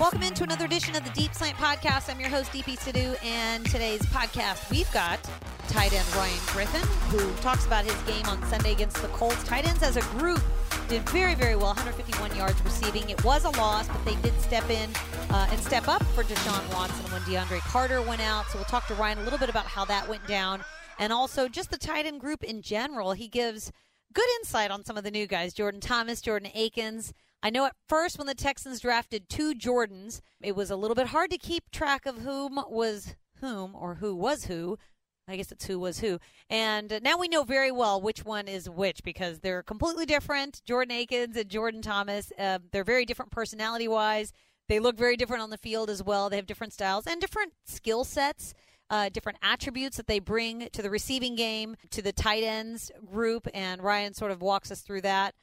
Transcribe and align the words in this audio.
Welcome 0.00 0.22
into 0.22 0.44
another 0.44 0.64
edition 0.64 0.96
of 0.96 1.04
the 1.04 1.10
Deep 1.10 1.34
Slant 1.34 1.58
Podcast. 1.58 2.08
I'm 2.08 2.18
your 2.18 2.30
host, 2.30 2.52
DP 2.52 2.78
Sidhu, 2.78 3.22
and 3.22 3.66
today's 3.66 4.00
podcast, 4.00 4.70
we've 4.70 4.90
got 4.92 5.20
tight 5.68 5.92
end 5.92 6.16
Ryan 6.16 6.38
Griffin, 6.46 6.88
who 7.10 7.30
talks 7.42 7.66
about 7.66 7.84
his 7.84 7.94
game 8.10 8.24
on 8.24 8.42
Sunday 8.46 8.72
against 8.72 9.02
the 9.02 9.08
Colts. 9.08 9.44
Tight 9.44 9.68
ends 9.68 9.82
as 9.82 9.98
a 9.98 10.00
group 10.18 10.40
did 10.88 11.06
very, 11.10 11.34
very 11.34 11.54
well, 11.54 11.74
151 11.74 12.34
yards 12.34 12.58
receiving. 12.62 13.10
It 13.10 13.22
was 13.26 13.44
a 13.44 13.50
loss, 13.50 13.88
but 13.88 14.02
they 14.06 14.14
did 14.22 14.32
step 14.40 14.70
in 14.70 14.88
uh, 15.28 15.48
and 15.50 15.60
step 15.60 15.86
up 15.86 16.02
for 16.14 16.24
Deshaun 16.24 16.72
Watson 16.72 17.04
when 17.12 17.20
DeAndre 17.22 17.60
Carter 17.60 18.00
went 18.00 18.22
out. 18.22 18.46
So 18.46 18.56
we'll 18.56 18.64
talk 18.64 18.86
to 18.86 18.94
Ryan 18.94 19.18
a 19.18 19.22
little 19.22 19.38
bit 19.38 19.50
about 19.50 19.66
how 19.66 19.84
that 19.84 20.08
went 20.08 20.26
down, 20.26 20.64
and 20.98 21.12
also 21.12 21.46
just 21.46 21.70
the 21.70 21.76
tight 21.76 22.06
end 22.06 22.22
group 22.22 22.42
in 22.42 22.62
general. 22.62 23.12
He 23.12 23.28
gives 23.28 23.70
good 24.14 24.28
insight 24.38 24.70
on 24.70 24.82
some 24.82 24.96
of 24.96 25.04
the 25.04 25.10
new 25.10 25.26
guys 25.26 25.52
Jordan 25.52 25.82
Thomas, 25.82 26.22
Jordan 26.22 26.50
Akins. 26.54 27.12
I 27.42 27.50
know 27.50 27.64
at 27.64 27.76
first 27.88 28.18
when 28.18 28.26
the 28.26 28.34
Texans 28.34 28.80
drafted 28.80 29.28
two 29.28 29.54
Jordans, 29.54 30.20
it 30.42 30.54
was 30.54 30.70
a 30.70 30.76
little 30.76 30.94
bit 30.94 31.08
hard 31.08 31.30
to 31.30 31.38
keep 31.38 31.70
track 31.70 32.04
of 32.04 32.18
whom 32.18 32.60
was 32.68 33.14
whom 33.40 33.74
or 33.74 33.96
who 33.96 34.14
was 34.14 34.44
who. 34.44 34.78
I 35.26 35.36
guess 35.36 35.52
it's 35.52 35.66
who 35.66 35.78
was 35.78 36.00
who. 36.00 36.18
And 36.50 36.98
now 37.02 37.16
we 37.16 37.28
know 37.28 37.44
very 37.44 37.70
well 37.70 38.00
which 38.00 38.24
one 38.24 38.48
is 38.48 38.68
which 38.68 39.04
because 39.04 39.38
they're 39.38 39.62
completely 39.62 40.04
different. 40.04 40.60
Jordan 40.64 40.96
Akins 40.96 41.36
and 41.36 41.48
Jordan 41.48 41.82
Thomas, 41.82 42.32
uh, 42.36 42.58
they're 42.72 42.84
very 42.84 43.04
different 43.04 43.30
personality 43.30 43.86
wise. 43.86 44.32
They 44.68 44.80
look 44.80 44.96
very 44.96 45.16
different 45.16 45.42
on 45.42 45.50
the 45.50 45.58
field 45.58 45.88
as 45.88 46.02
well. 46.02 46.30
They 46.30 46.36
have 46.36 46.46
different 46.46 46.72
styles 46.72 47.06
and 47.06 47.20
different 47.20 47.52
skill 47.64 48.04
sets. 48.04 48.54
Uh, 48.88 49.08
different 49.08 49.38
attributes 49.40 49.96
that 49.96 50.08
they 50.08 50.18
bring 50.18 50.68
to 50.72 50.82
the 50.82 50.90
receiving 50.90 51.36
game, 51.36 51.76
to 51.90 52.02
the 52.02 52.12
tight 52.12 52.42
ends 52.42 52.90
group, 53.06 53.46
and 53.54 53.80
Ryan 53.80 54.14
sort 54.14 54.32
of 54.32 54.42
walks 54.42 54.72
us 54.72 54.80
through 54.80 55.02
that. 55.02 55.36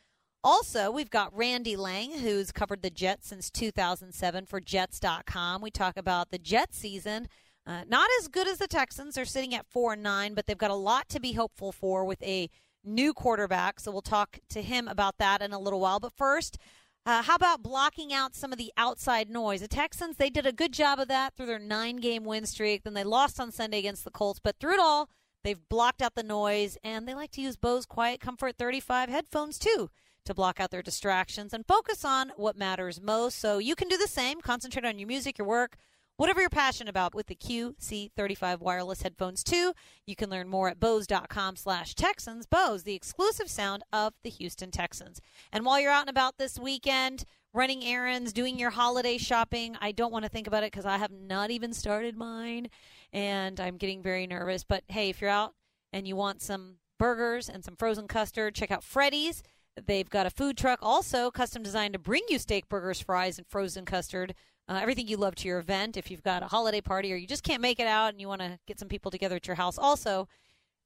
Also, 0.43 0.91
we've 0.91 1.09
got 1.09 1.35
Randy 1.35 1.75
Lang, 1.75 2.19
who's 2.19 2.51
covered 2.51 2.81
the 2.81 2.89
Jets 2.89 3.27
since 3.27 3.49
2007 3.49 4.45
for 4.45 4.61
Jets.com. 4.61 5.61
We 5.61 5.71
talk 5.71 5.97
about 5.97 6.29
the 6.31 6.37
Jets 6.37 6.77
season. 6.77 7.27
Uh, 7.65 7.83
not 7.87 8.09
as 8.21 8.27
good 8.27 8.47
as 8.47 8.59
the 8.59 8.67
Texans. 8.67 9.15
They're 9.15 9.25
sitting 9.25 9.53
at 9.53 9.65
4 9.67 9.93
and 9.93 10.03
9, 10.03 10.33
but 10.35 10.45
they've 10.45 10.57
got 10.57 10.71
a 10.71 10.75
lot 10.75 11.09
to 11.09 11.19
be 11.19 11.33
hopeful 11.33 11.71
for 11.71 12.05
with 12.05 12.21
a 12.23 12.49
new 12.83 13.13
quarterback. 13.13 13.79
So 13.79 13.91
we'll 13.91 14.01
talk 14.01 14.39
to 14.49 14.61
him 14.61 14.87
about 14.87 15.17
that 15.17 15.41
in 15.41 15.51
a 15.51 15.59
little 15.59 15.81
while. 15.81 15.99
But 15.99 16.13
first, 16.13 16.57
uh, 17.05 17.23
how 17.23 17.35
about 17.35 17.63
blocking 17.63 18.13
out 18.13 18.35
some 18.35 18.53
of 18.53 18.57
the 18.57 18.71
outside 18.77 19.29
noise? 19.29 19.61
The 19.61 19.67
Texans, 19.67 20.15
they 20.15 20.29
did 20.29 20.45
a 20.45 20.53
good 20.53 20.71
job 20.71 20.99
of 20.99 21.09
that 21.09 21.35
through 21.35 21.47
their 21.47 21.59
nine 21.59 21.97
game 21.97 22.23
win 22.23 22.45
streak. 22.45 22.83
Then 22.83 22.93
they 22.93 23.03
lost 23.03 23.39
on 23.39 23.51
Sunday 23.51 23.79
against 23.79 24.05
the 24.05 24.11
Colts. 24.11 24.39
But 24.41 24.59
through 24.59 24.75
it 24.75 24.79
all, 24.79 25.09
they've 25.43 25.67
blocked 25.67 26.01
out 26.01 26.15
the 26.15 26.23
noise, 26.23 26.77
and 26.83 27.05
they 27.05 27.15
like 27.15 27.31
to 27.31 27.41
use 27.41 27.57
Bose 27.57 27.85
Quiet 27.85 28.21
Comfort 28.21 28.57
35 28.57 29.09
headphones 29.09 29.59
too 29.59 29.89
to 30.27 30.33
block 30.33 30.59
out 30.59 30.71
their 30.71 30.83
distractions 30.83 31.53
and 31.53 31.65
focus 31.65 32.05
on 32.05 32.31
what 32.37 32.57
matters 32.57 33.01
most. 33.01 33.39
So 33.39 33.57
you 33.57 33.75
can 33.75 33.87
do 33.87 33.97
the 33.97 34.07
same. 34.07 34.41
Concentrate 34.41 34.85
on 34.85 34.99
your 34.99 35.07
music, 35.07 35.37
your 35.37 35.47
work, 35.47 35.77
whatever 36.17 36.41
you're 36.41 36.49
passionate 36.49 36.89
about 36.89 37.15
with 37.15 37.27
the 37.27 37.35
QC35 37.35 38.59
wireless 38.59 39.01
headphones 39.03 39.43
too. 39.43 39.73
You 40.05 40.15
can 40.15 40.29
learn 40.29 40.49
more 40.49 40.69
at 40.69 40.79
Bose.com 40.79 41.55
slash 41.55 41.95
Texans. 41.95 42.45
Bose, 42.45 42.83
the 42.83 42.95
exclusive 42.95 43.49
sound 43.49 43.83
of 43.93 44.13
the 44.23 44.29
Houston 44.29 44.71
Texans. 44.71 45.21
And 45.51 45.65
while 45.65 45.79
you're 45.79 45.91
out 45.91 46.01
and 46.01 46.09
about 46.09 46.37
this 46.37 46.59
weekend, 46.59 47.23
running 47.53 47.83
errands, 47.83 48.33
doing 48.33 48.59
your 48.59 48.71
holiday 48.71 49.17
shopping, 49.17 49.77
I 49.79 49.91
don't 49.91 50.11
want 50.11 50.25
to 50.25 50.29
think 50.29 50.47
about 50.47 50.63
it 50.63 50.71
because 50.71 50.85
I 50.85 50.97
have 50.97 51.11
not 51.11 51.51
even 51.51 51.73
started 51.73 52.17
mine 52.17 52.67
and 53.13 53.59
I'm 53.59 53.77
getting 53.77 54.01
very 54.03 54.27
nervous. 54.27 54.63
But 54.63 54.83
hey, 54.89 55.09
if 55.09 55.21
you're 55.21 55.29
out 55.29 55.53
and 55.93 56.07
you 56.07 56.15
want 56.15 56.41
some 56.41 56.77
burgers 56.99 57.47
and 57.47 57.63
some 57.63 57.75
frozen 57.75 58.07
custard, 58.07 58.55
check 58.55 58.71
out 58.71 58.83
Freddy's. 58.83 59.43
They've 59.85 60.09
got 60.09 60.25
a 60.25 60.31
food 60.31 60.57
truck 60.57 60.79
also 60.81 61.31
custom 61.31 61.63
designed 61.63 61.93
to 61.93 61.99
bring 61.99 62.23
you 62.29 62.39
steak 62.39 62.67
burgers, 62.69 62.99
fries, 62.99 63.37
and 63.37 63.47
frozen 63.47 63.85
custard. 63.85 64.33
Uh, 64.69 64.79
everything 64.81 65.07
you 65.07 65.17
love 65.17 65.35
to 65.35 65.47
your 65.47 65.59
event. 65.59 65.95
If 65.95 66.11
you've 66.11 66.23
got 66.23 66.43
a 66.43 66.47
holiday 66.47 66.81
party 66.81 67.13
or 67.13 67.15
you 67.15 67.27
just 67.27 67.43
can't 67.43 67.61
make 67.61 67.79
it 67.79 67.87
out 67.87 68.11
and 68.11 68.19
you 68.19 68.27
want 68.27 68.41
to 68.41 68.59
get 68.67 68.79
some 68.79 68.89
people 68.89 69.11
together 69.11 69.37
at 69.37 69.47
your 69.47 69.55
house, 69.55 69.77
also, 69.77 70.27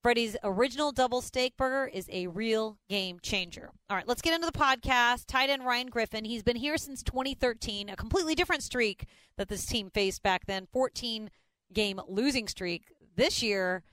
Freddy's 0.01 0.35
original 0.43 0.91
double 0.91 1.21
steak 1.21 1.55
burger 1.57 1.89
is 1.91 2.09
a 2.11 2.27
real 2.27 2.77
game 2.89 3.19
changer. 3.21 3.69
All 3.89 3.95
right, 3.95 4.07
let's 4.07 4.21
get 4.21 4.33
into 4.33 4.47
the 4.47 4.57
podcast. 4.57 5.25
Tight 5.27 5.49
end 5.49 5.65
Ryan 5.65 5.87
Griffin. 5.87 6.25
He's 6.25 6.43
been 6.43 6.55
here 6.55 6.77
since 6.77 7.03
2013, 7.03 7.89
a 7.89 7.95
completely 7.95 8.33
different 8.33 8.63
streak 8.63 9.05
that 9.37 9.47
this 9.47 9.65
team 9.65 9.89
faced 9.91 10.23
back 10.23 10.45
then 10.45 10.67
14 10.71 11.29
game 11.73 11.99
losing 12.07 12.47
streak. 12.47 12.85
This 13.15 13.43
year, 13.43 13.83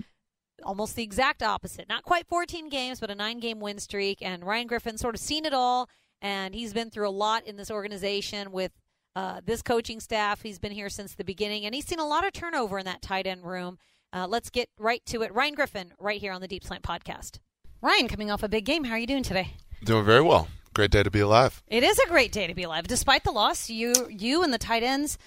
almost 0.62 0.96
the 0.96 1.02
exact 1.02 1.42
opposite. 1.42 1.88
Not 1.88 2.04
quite 2.04 2.26
14 2.26 2.68
games, 2.68 3.00
but 3.00 3.10
a 3.10 3.14
nine 3.14 3.40
game 3.40 3.60
win 3.60 3.78
streak. 3.78 4.18
And 4.22 4.44
Ryan 4.44 4.66
Griffin 4.66 4.98
sort 4.98 5.14
of 5.14 5.20
seen 5.20 5.44
it 5.44 5.52
all, 5.52 5.88
and 6.20 6.54
he's 6.54 6.72
been 6.72 6.90
through 6.90 7.08
a 7.08 7.10
lot 7.10 7.46
in 7.46 7.56
this 7.56 7.70
organization 7.70 8.52
with 8.52 8.72
uh, 9.16 9.40
this 9.44 9.62
coaching 9.62 10.00
staff. 10.00 10.42
He's 10.42 10.58
been 10.58 10.72
here 10.72 10.88
since 10.88 11.14
the 11.14 11.24
beginning, 11.24 11.64
and 11.64 11.74
he's 11.74 11.86
seen 11.86 11.98
a 11.98 12.06
lot 12.06 12.26
of 12.26 12.32
turnover 12.32 12.78
in 12.78 12.84
that 12.86 13.02
tight 13.02 13.26
end 13.26 13.44
room. 13.44 13.78
Uh, 14.12 14.26
let's 14.28 14.50
get 14.50 14.68
right 14.78 15.04
to 15.06 15.22
it. 15.22 15.32
Ryan 15.34 15.54
Griffin, 15.54 15.92
right 15.98 16.20
here 16.20 16.32
on 16.32 16.40
the 16.40 16.48
Deep 16.48 16.64
Slant 16.64 16.82
Podcast. 16.82 17.38
Ryan, 17.80 18.08
coming 18.08 18.30
off 18.30 18.42
a 18.42 18.48
big 18.48 18.64
game, 18.64 18.84
how 18.84 18.94
are 18.94 18.98
you 18.98 19.06
doing 19.06 19.22
today? 19.22 19.54
Doing 19.84 20.04
very 20.04 20.22
well. 20.22 20.48
Great 20.74 20.90
day 20.90 21.02
to 21.02 21.10
be 21.10 21.20
alive. 21.20 21.62
It 21.66 21.82
is 21.82 21.98
a 21.98 22.08
great 22.08 22.32
day 22.32 22.46
to 22.46 22.54
be 22.54 22.62
alive. 22.62 22.86
Despite 22.86 23.24
the 23.24 23.30
loss, 23.32 23.68
you 23.68 23.92
you 24.08 24.42
and 24.42 24.52
the 24.52 24.58
tight 24.58 24.82
ends 24.82 25.18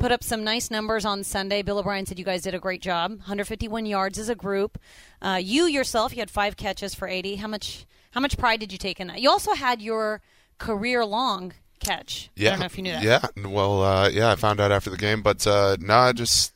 put 0.00 0.10
up 0.10 0.24
some 0.24 0.42
nice 0.42 0.70
numbers 0.70 1.04
on 1.04 1.22
Sunday. 1.22 1.62
Bill 1.62 1.78
O'Brien 1.78 2.06
said 2.06 2.18
you 2.18 2.24
guys 2.24 2.42
did 2.42 2.54
a 2.54 2.58
great 2.58 2.80
job. 2.80 3.10
151 3.10 3.84
yards 3.86 4.18
as 4.18 4.28
a 4.28 4.34
group. 4.34 4.78
Uh, 5.20 5.38
you 5.40 5.64
yourself, 5.64 6.12
you 6.12 6.18
had 6.20 6.30
five 6.30 6.56
catches 6.56 6.94
for 6.94 7.06
80. 7.06 7.36
How 7.36 7.46
much 7.46 7.86
how 8.12 8.20
much 8.20 8.36
pride 8.36 8.58
did 8.58 8.72
you 8.72 8.78
take 8.78 8.98
in 8.98 9.06
that? 9.06 9.20
You 9.20 9.30
also 9.30 9.54
had 9.54 9.80
your 9.80 10.20
career 10.58 11.04
long 11.04 11.52
catch. 11.78 12.28
Yeah, 12.34 12.48
I 12.48 12.50
don't 12.52 12.60
know 12.60 12.66
if 12.66 12.76
you 12.76 12.82
knew 12.82 12.92
that. 12.92 13.02
Yeah, 13.04 13.48
well, 13.48 13.84
uh, 13.84 14.08
yeah, 14.08 14.32
I 14.32 14.34
found 14.34 14.58
out 14.58 14.72
after 14.72 14.90
the 14.90 14.96
game, 14.96 15.22
but 15.22 15.46
uh, 15.46 15.76
nah, 15.78 16.12
just 16.12 16.54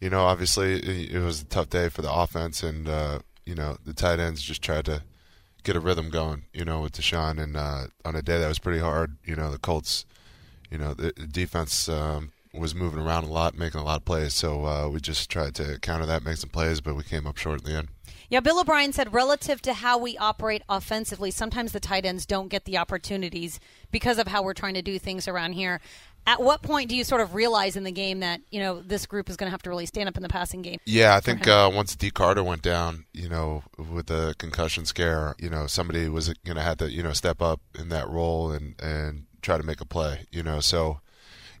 you 0.00 0.08
know, 0.08 0.22
obviously 0.22 1.10
it 1.10 1.20
was 1.20 1.42
a 1.42 1.46
tough 1.46 1.68
day 1.68 1.88
for 1.90 2.00
the 2.00 2.12
offense, 2.12 2.62
and 2.62 2.88
uh, 2.88 3.18
you 3.44 3.54
know 3.54 3.76
the 3.84 3.92
tight 3.92 4.20
ends 4.20 4.40
just 4.40 4.62
tried 4.62 4.86
to 4.86 5.02
get 5.64 5.76
a 5.76 5.80
rhythm 5.80 6.10
going, 6.10 6.44
you 6.52 6.64
know, 6.64 6.80
with 6.80 6.92
Deshaun, 6.92 7.42
and 7.42 7.56
uh, 7.56 7.88
on 8.04 8.14
a 8.14 8.22
day 8.22 8.38
that 8.38 8.48
was 8.48 8.58
pretty 8.58 8.80
hard, 8.80 9.16
you 9.24 9.34
know, 9.34 9.50
the 9.50 9.58
Colts, 9.58 10.04
you 10.70 10.78
know, 10.78 10.94
the, 10.94 11.12
the 11.16 11.26
defense 11.26 11.88
um, 11.88 12.32
was 12.54 12.74
moving 12.74 13.00
around 13.00 13.24
a 13.24 13.32
lot, 13.32 13.56
making 13.56 13.80
a 13.80 13.84
lot 13.84 13.96
of 13.96 14.04
plays. 14.04 14.34
So 14.34 14.64
uh, 14.64 14.88
we 14.88 15.00
just 15.00 15.30
tried 15.30 15.54
to 15.56 15.78
counter 15.80 16.06
that, 16.06 16.24
make 16.24 16.36
some 16.36 16.50
plays, 16.50 16.80
but 16.80 16.96
we 16.96 17.02
came 17.02 17.26
up 17.26 17.36
short 17.36 17.64
in 17.64 17.72
the 17.72 17.78
end. 17.78 17.88
Yeah, 18.30 18.40
Bill 18.40 18.58
O'Brien 18.58 18.92
said 18.92 19.12
relative 19.12 19.60
to 19.62 19.74
how 19.74 19.98
we 19.98 20.16
operate 20.16 20.62
offensively, 20.68 21.30
sometimes 21.30 21.72
the 21.72 21.80
tight 21.80 22.06
ends 22.06 22.26
don't 22.26 22.48
get 22.48 22.64
the 22.64 22.78
opportunities 22.78 23.60
because 23.90 24.18
of 24.18 24.26
how 24.26 24.42
we're 24.42 24.54
trying 24.54 24.74
to 24.74 24.82
do 24.82 24.98
things 24.98 25.28
around 25.28 25.52
here. 25.52 25.80
At 26.26 26.42
what 26.42 26.62
point 26.62 26.88
do 26.88 26.96
you 26.96 27.04
sort 27.04 27.20
of 27.20 27.34
realize 27.34 27.76
in 27.76 27.84
the 27.84 27.92
game 27.92 28.20
that 28.20 28.40
you 28.50 28.58
know 28.58 28.80
this 28.80 29.04
group 29.04 29.28
is 29.28 29.36
going 29.36 29.48
to 29.48 29.50
have 29.50 29.62
to 29.64 29.70
really 29.70 29.84
stand 29.84 30.08
up 30.08 30.16
in 30.16 30.22
the 30.22 30.28
passing 30.30 30.62
game? 30.62 30.78
Yeah, 30.86 31.14
I 31.14 31.20
think 31.20 31.46
uh, 31.46 31.70
once 31.72 31.94
D 31.94 32.10
Carter 32.10 32.42
went 32.42 32.62
down, 32.62 33.04
you 33.12 33.28
know, 33.28 33.62
with 33.76 34.06
the 34.06 34.34
concussion 34.38 34.86
scare, 34.86 35.34
you 35.38 35.50
know, 35.50 35.66
somebody 35.66 36.08
was 36.08 36.32
going 36.44 36.56
to 36.56 36.62
have 36.62 36.78
to 36.78 36.90
you 36.90 37.02
know 37.02 37.12
step 37.12 37.42
up 37.42 37.60
in 37.78 37.90
that 37.90 38.08
role 38.08 38.52
and 38.52 38.74
and 38.80 39.26
try 39.42 39.58
to 39.58 39.62
make 39.62 39.82
a 39.82 39.86
play. 39.86 40.24
You 40.32 40.42
know, 40.42 40.60
so 40.60 41.00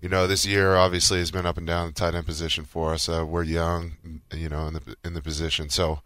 you 0.04 0.10
know, 0.10 0.26
this 0.26 0.44
year 0.44 0.76
obviously 0.76 1.18
has 1.18 1.30
been 1.30 1.46
up 1.46 1.56
and 1.56 1.66
down 1.66 1.86
the 1.86 1.92
tight 1.94 2.14
end 2.14 2.26
position 2.26 2.66
for 2.66 2.92
us. 2.92 3.08
Uh, 3.08 3.24
we're 3.26 3.42
young, 3.42 3.92
you 4.34 4.50
know, 4.50 4.66
in 4.66 4.74
the 4.74 4.96
in 5.02 5.14
the 5.14 5.22
position, 5.22 5.70
so 5.70 6.00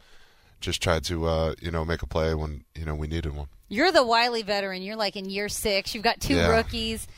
just 0.61 0.81
tried 0.81 1.03
to 1.05 1.27
uh, 1.27 1.55
you 1.61 1.73
know 1.73 1.85
make 1.85 2.01
a 2.03 2.07
play 2.07 2.33
when 2.33 2.63
you 2.77 2.85
know 2.85 2.95
we 2.95 3.09
needed 3.09 3.35
one. 3.35 3.49
You're 3.69 3.91
the 3.91 4.07
wily 4.07 4.43
veteran. 4.43 4.83
You're 4.83 4.95
like 4.95 5.17
in 5.17 5.29
year 5.29 5.49
six. 5.49 5.95
You've 5.97 6.05
got 6.05 6.21
two 6.21 6.37
Yeah. 6.37 6.49
rookies. 6.49 7.09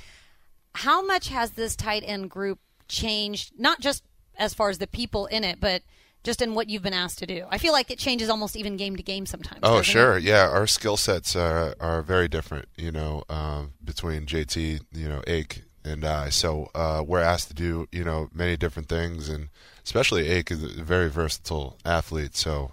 How 0.74 1.04
much 1.04 1.28
has 1.28 1.50
this 1.50 1.76
tight 1.76 2.02
end 2.06 2.30
group 2.30 2.58
changed? 2.88 3.52
Not 3.58 3.80
just 3.80 4.02
as 4.38 4.54
far 4.54 4.70
as 4.70 4.78
the 4.78 4.86
people 4.86 5.26
in 5.26 5.44
it, 5.44 5.60
but 5.60 5.82
just 6.24 6.40
in 6.40 6.54
what 6.54 6.70
you've 6.70 6.82
been 6.82 6.94
asked 6.94 7.18
to 7.18 7.26
do. 7.26 7.44
I 7.50 7.58
feel 7.58 7.72
like 7.74 7.90
it 7.90 7.98
changes 7.98 8.30
almost 8.30 8.56
even 8.56 8.76
game 8.76 8.96
to 8.96 9.02
game 9.02 9.26
sometimes. 9.26 9.60
Oh, 9.62 9.76
doesn't 9.78 9.80
it? 9.82 9.84
sure, 9.92 10.18
yeah. 10.18 10.48
Our 10.48 10.66
skill 10.66 10.96
sets 10.96 11.36
are 11.36 11.74
are 11.78 12.00
very 12.02 12.26
different, 12.28 12.68
you 12.76 12.90
know, 12.90 13.24
um, 13.28 13.72
between 13.84 14.24
JT, 14.26 14.80
you 14.92 15.08
know, 15.08 15.22
Ake 15.26 15.62
and 15.84 16.04
I. 16.04 16.28
So 16.30 16.70
uh, 16.74 17.02
we're 17.06 17.20
asked 17.20 17.48
to 17.48 17.54
do, 17.54 17.86
you 17.92 18.04
know, 18.04 18.28
many 18.34 18.56
different 18.56 18.88
things, 18.88 19.28
and 19.28 19.48
especially 19.84 20.28
Ake 20.28 20.50
is 20.50 20.62
a 20.62 20.82
very 20.82 21.10
versatile 21.10 21.78
athlete. 21.84 22.36
So 22.36 22.72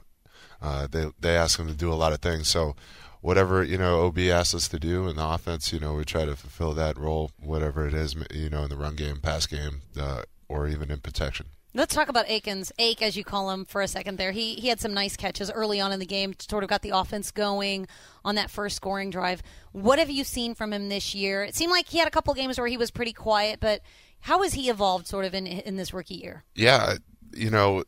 uh, 0.62 0.88
they 0.90 1.08
they 1.20 1.36
ask 1.36 1.60
him 1.60 1.68
to 1.68 1.74
do 1.74 1.92
a 1.92 1.96
lot 1.96 2.14
of 2.14 2.20
things. 2.20 2.48
So 2.48 2.76
whatever 3.22 3.64
you 3.64 3.78
know, 3.78 4.06
OB 4.06 4.20
asks 4.20 4.56
us 4.56 4.68
to 4.70 4.80
do 4.80 5.08
in 5.08 5.16
the 5.16 5.26
offense, 5.26 5.74
you 5.74 5.80
know, 5.80 5.96
we 5.96 6.06
try 6.06 6.26
to 6.26 6.36
fulfill 6.36 6.74
that 6.74 6.98
role, 6.98 7.32
whatever 7.40 7.88
it 7.88 7.94
is, 7.94 8.16
you 8.34 8.50
know, 8.50 8.64
in 8.64 8.70
the 8.70 8.78
run 8.78 8.96
game, 8.96 9.18
pass 9.18 9.46
game, 9.46 9.82
uh, 10.00 10.24
or 10.48 10.68
even 10.68 10.92
in 10.92 11.00
protection. 11.00 11.48
Let's 11.78 11.94
talk 11.94 12.10
about 12.10 12.28
Akins, 12.28 12.72
Ake 12.80 13.04
as 13.04 13.16
you 13.16 13.24
call 13.24 13.52
him, 13.52 13.64
for 13.64 13.84
a 13.84 13.88
second 13.88 14.18
there. 14.18 14.32
He 14.32 14.56
he 14.56 14.68
had 14.68 14.80
some 14.80 14.96
nice 14.96 15.16
catches 15.16 15.52
early 15.52 15.80
on 15.80 15.92
in 15.92 16.00
the 16.00 16.08
game, 16.08 16.34
sort 16.40 16.64
of 16.64 16.70
got 16.70 16.82
the 16.82 16.90
offense 16.90 17.30
going 17.30 17.88
on 18.26 18.34
that 18.34 18.50
first 18.50 18.76
scoring 18.76 19.12
drive. 19.12 19.44
What 19.74 20.00
have 20.00 20.10
you 20.10 20.24
seen 20.24 20.56
from 20.56 20.74
him 20.74 20.90
this 20.90 21.14
year? 21.14 21.44
It 21.44 21.56
seemed 21.56 21.70
like 21.70 21.88
he 21.88 22.00
had 22.00 22.08
a 22.08 22.12
couple 22.12 22.34
games 22.34 22.58
where 22.58 22.66
he 22.66 22.78
was 22.78 22.90
pretty 22.90 23.14
quiet, 23.14 23.60
but 23.60 23.82
how 24.22 24.42
has 24.42 24.56
he 24.56 24.70
evolved 24.70 25.06
sort 25.06 25.24
of 25.24 25.36
in 25.36 25.46
in 25.46 25.76
this 25.76 25.94
rookie 25.94 26.16
year? 26.16 26.44
Yeah, 26.56 26.96
you 27.36 27.52
know, 27.52 27.84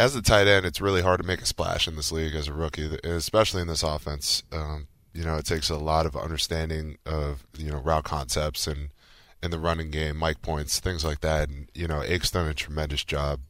as 0.00 0.16
a 0.16 0.22
tight 0.22 0.46
end, 0.46 0.64
it's 0.64 0.80
really 0.80 1.02
hard 1.02 1.20
to 1.20 1.26
make 1.26 1.42
a 1.42 1.46
splash 1.46 1.86
in 1.86 1.96
this 1.96 2.12
league 2.12 2.34
as 2.34 2.48
a 2.48 2.54
rookie, 2.54 2.98
especially 3.04 3.60
in 3.60 3.68
this 3.68 3.82
offense. 3.82 4.42
Um, 4.50 4.88
you 5.12 5.22
know, 5.22 5.36
it 5.36 5.44
takes 5.44 5.68
a 5.68 5.76
lot 5.76 6.06
of 6.06 6.16
understanding 6.16 6.96
of 7.04 7.46
you 7.58 7.70
know 7.70 7.78
route 7.78 8.04
concepts 8.04 8.66
and 8.66 8.88
in 9.42 9.50
the 9.50 9.58
running 9.58 9.90
game, 9.90 10.16
Mike 10.16 10.40
points, 10.42 10.78
things 10.78 11.04
like 11.04 11.20
that. 11.20 11.48
And 11.48 11.68
you 11.74 11.88
know, 11.88 12.02
Ake's 12.02 12.30
done 12.30 12.48
a 12.48 12.54
tremendous 12.54 13.04
job. 13.04 13.40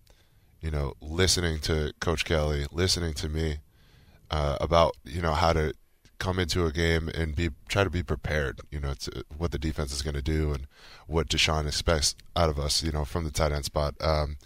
You 0.61 0.71
know, 0.71 0.94
listening 1.00 1.59
to 1.61 1.93
Coach 2.00 2.25
Kelly, 2.25 2.67
listening 2.71 3.15
to 3.15 3.29
me 3.29 3.59
uh, 4.31 4.56
about 4.61 4.97
you 5.05 5.21
know 5.21 5.35
how 5.35 5.53
to 5.53 5.75
come 6.19 6.39
into 6.39 6.67
a 6.67 6.73
game 6.73 7.09
and 7.09 7.35
be 7.35 7.50
try 7.69 7.85
to 7.85 7.91
be 7.91 8.03
prepared. 8.03 8.61
You 8.71 8.81
know, 8.81 8.94
to, 8.94 9.25
what 9.37 9.50
the 9.53 9.59
defense 9.59 9.93
is 9.93 10.03
going 10.03 10.15
to 10.15 10.23
do 10.23 10.53
and 10.53 10.67
what 11.06 11.29
Deshaun 11.29 11.67
expects 11.67 12.15
out 12.37 12.49
of 12.49 12.59
us. 12.59 12.83
You 12.83 12.93
know, 12.93 13.05
from 13.05 13.25
the 13.25 13.31
tight 13.31 13.53
end 13.53 13.65
spot. 13.65 13.94
Um, 14.00 14.37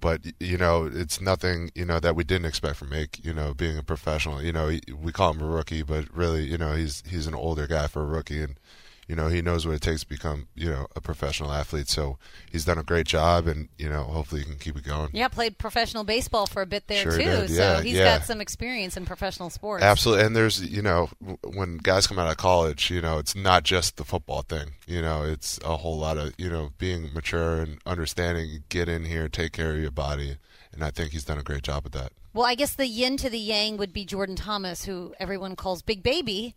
but 0.00 0.20
you 0.38 0.58
know, 0.58 0.84
it's 0.92 1.20
nothing 1.20 1.70
you 1.74 1.86
know 1.86 1.98
that 1.98 2.14
we 2.14 2.24
didn't 2.24 2.44
expect 2.44 2.76
from 2.76 2.92
Ake. 2.92 3.24
You 3.24 3.32
know, 3.32 3.54
being 3.54 3.78
a 3.78 3.82
professional. 3.82 4.42
You 4.42 4.52
know, 4.52 4.70
we 5.00 5.12
call 5.12 5.32
him 5.32 5.40
a 5.40 5.46
rookie, 5.46 5.82
but 5.82 6.14
really, 6.14 6.44
you 6.44 6.58
know, 6.58 6.74
he's 6.74 7.02
he's 7.08 7.26
an 7.26 7.34
older 7.34 7.66
guy 7.66 7.86
for 7.86 8.02
a 8.02 8.06
rookie, 8.06 8.42
and 8.42 8.58
you 9.08 9.14
know 9.14 9.28
he 9.28 9.42
knows 9.42 9.66
what 9.66 9.74
it 9.74 9.82
takes 9.82 10.00
to 10.02 10.08
become 10.08 10.48
you 10.54 10.70
know 10.70 10.86
a 10.96 11.00
professional 11.00 11.52
athlete. 11.52 11.88
So 11.88 12.18
he's 12.50 12.64
done 12.64 12.78
a 12.78 12.82
great 12.82 13.06
job 13.06 13.46
and 13.46 13.68
you 13.78 13.88
know 13.88 14.04
hopefully 14.04 14.42
he 14.42 14.46
can 14.46 14.58
keep 14.58 14.76
it 14.76 14.84
going. 14.84 15.10
Yeah 15.12 15.28
played 15.28 15.58
professional 15.58 16.04
baseball 16.04 16.46
for 16.46 16.62
a 16.62 16.66
bit 16.66 16.86
there 16.88 17.02
sure 17.02 17.12
too. 17.12 17.24
did. 17.24 17.50
Yeah, 17.50 17.76
so 17.76 17.82
he's 17.82 17.96
yeah. 17.96 18.18
got 18.18 18.26
some 18.26 18.40
experience 18.40 18.96
in 18.96 19.04
professional 19.04 19.50
sports. 19.50 19.84
Absolutely. 19.84 20.24
And 20.24 20.36
there's 20.36 20.64
you 20.64 20.82
know 20.82 21.10
when 21.42 21.78
guys 21.78 22.06
come 22.06 22.18
out 22.18 22.30
of 22.30 22.36
college 22.36 22.90
you 22.90 23.00
know 23.00 23.18
it's 23.18 23.34
not 23.34 23.64
just 23.64 23.96
the 23.96 24.04
football 24.04 24.42
thing. 24.42 24.72
You 24.86 25.02
know 25.02 25.22
it's 25.22 25.58
a 25.64 25.76
whole 25.78 25.98
lot 25.98 26.18
of 26.18 26.34
you 26.38 26.50
know 26.50 26.70
being 26.78 27.12
mature 27.12 27.60
and 27.60 27.78
understanding 27.86 28.64
get 28.68 28.88
in 28.88 29.04
here 29.04 29.28
take 29.28 29.52
care 29.52 29.72
of 29.74 29.80
your 29.80 29.90
body. 29.90 30.36
And 30.72 30.82
i 30.82 30.90
think 30.90 31.12
he's 31.12 31.24
done 31.24 31.38
a 31.38 31.42
great 31.42 31.62
job 31.62 31.84
with 31.84 31.92
that. 31.92 32.12
Well 32.32 32.46
i 32.46 32.54
guess 32.54 32.74
the 32.74 32.86
yin 32.86 33.16
to 33.18 33.30
the 33.30 33.38
yang 33.38 33.76
would 33.76 33.92
be 33.92 34.04
jordan 34.04 34.34
thomas 34.34 34.84
who 34.84 35.14
everyone 35.20 35.54
calls 35.54 35.82
big 35.82 36.02
baby 36.02 36.56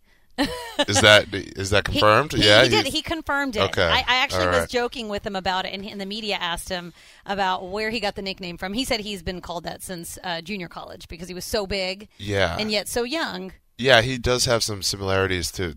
is 0.88 1.00
that 1.00 1.26
is 1.32 1.70
that 1.70 1.84
confirmed? 1.84 2.32
He, 2.32 2.42
he, 2.42 2.46
yeah, 2.48 2.62
he 2.62 2.68
did. 2.68 2.86
He 2.86 3.02
confirmed 3.02 3.56
it. 3.56 3.62
Okay. 3.62 3.82
I, 3.82 3.98
I 4.06 4.16
actually 4.16 4.46
All 4.46 4.60
was 4.60 4.70
joking 4.70 5.08
with 5.08 5.26
him 5.26 5.36
about 5.36 5.66
it, 5.66 5.72
and, 5.72 5.84
he, 5.84 5.90
and 5.90 6.00
the 6.00 6.06
media 6.06 6.36
asked 6.36 6.68
him 6.68 6.92
about 7.26 7.68
where 7.68 7.90
he 7.90 8.00
got 8.00 8.14
the 8.14 8.22
nickname 8.22 8.56
from. 8.56 8.72
He 8.72 8.84
said 8.84 9.00
he's 9.00 9.22
been 9.22 9.40
called 9.40 9.64
that 9.64 9.82
since 9.82 10.18
uh, 10.22 10.40
junior 10.40 10.68
college 10.68 11.08
because 11.08 11.28
he 11.28 11.34
was 11.34 11.44
so 11.44 11.66
big 11.66 12.08
Yeah, 12.18 12.56
and 12.58 12.70
yet 12.70 12.88
so 12.88 13.02
young. 13.02 13.52
yeah, 13.76 14.00
he 14.02 14.18
does 14.18 14.44
have 14.44 14.62
some 14.62 14.82
similarities 14.82 15.50
to 15.52 15.76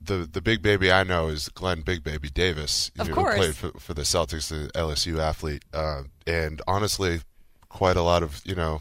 the 0.00 0.28
the 0.30 0.40
big 0.40 0.62
baby 0.62 0.90
I 0.90 1.04
know 1.04 1.28
is 1.28 1.48
Glenn 1.48 1.82
Big 1.82 2.02
Baby 2.02 2.28
Davis. 2.28 2.90
Of 2.98 3.08
know, 3.08 3.14
course. 3.14 3.34
who 3.34 3.40
played 3.40 3.54
for, 3.54 3.78
for 3.78 3.94
the 3.94 4.02
Celtics, 4.02 4.48
the 4.48 4.70
LSU 4.78 5.18
athlete, 5.18 5.64
uh, 5.72 6.02
and 6.26 6.60
honestly, 6.66 7.20
quite 7.68 7.96
a 7.96 8.02
lot 8.02 8.22
of 8.22 8.40
you 8.44 8.54
know. 8.54 8.80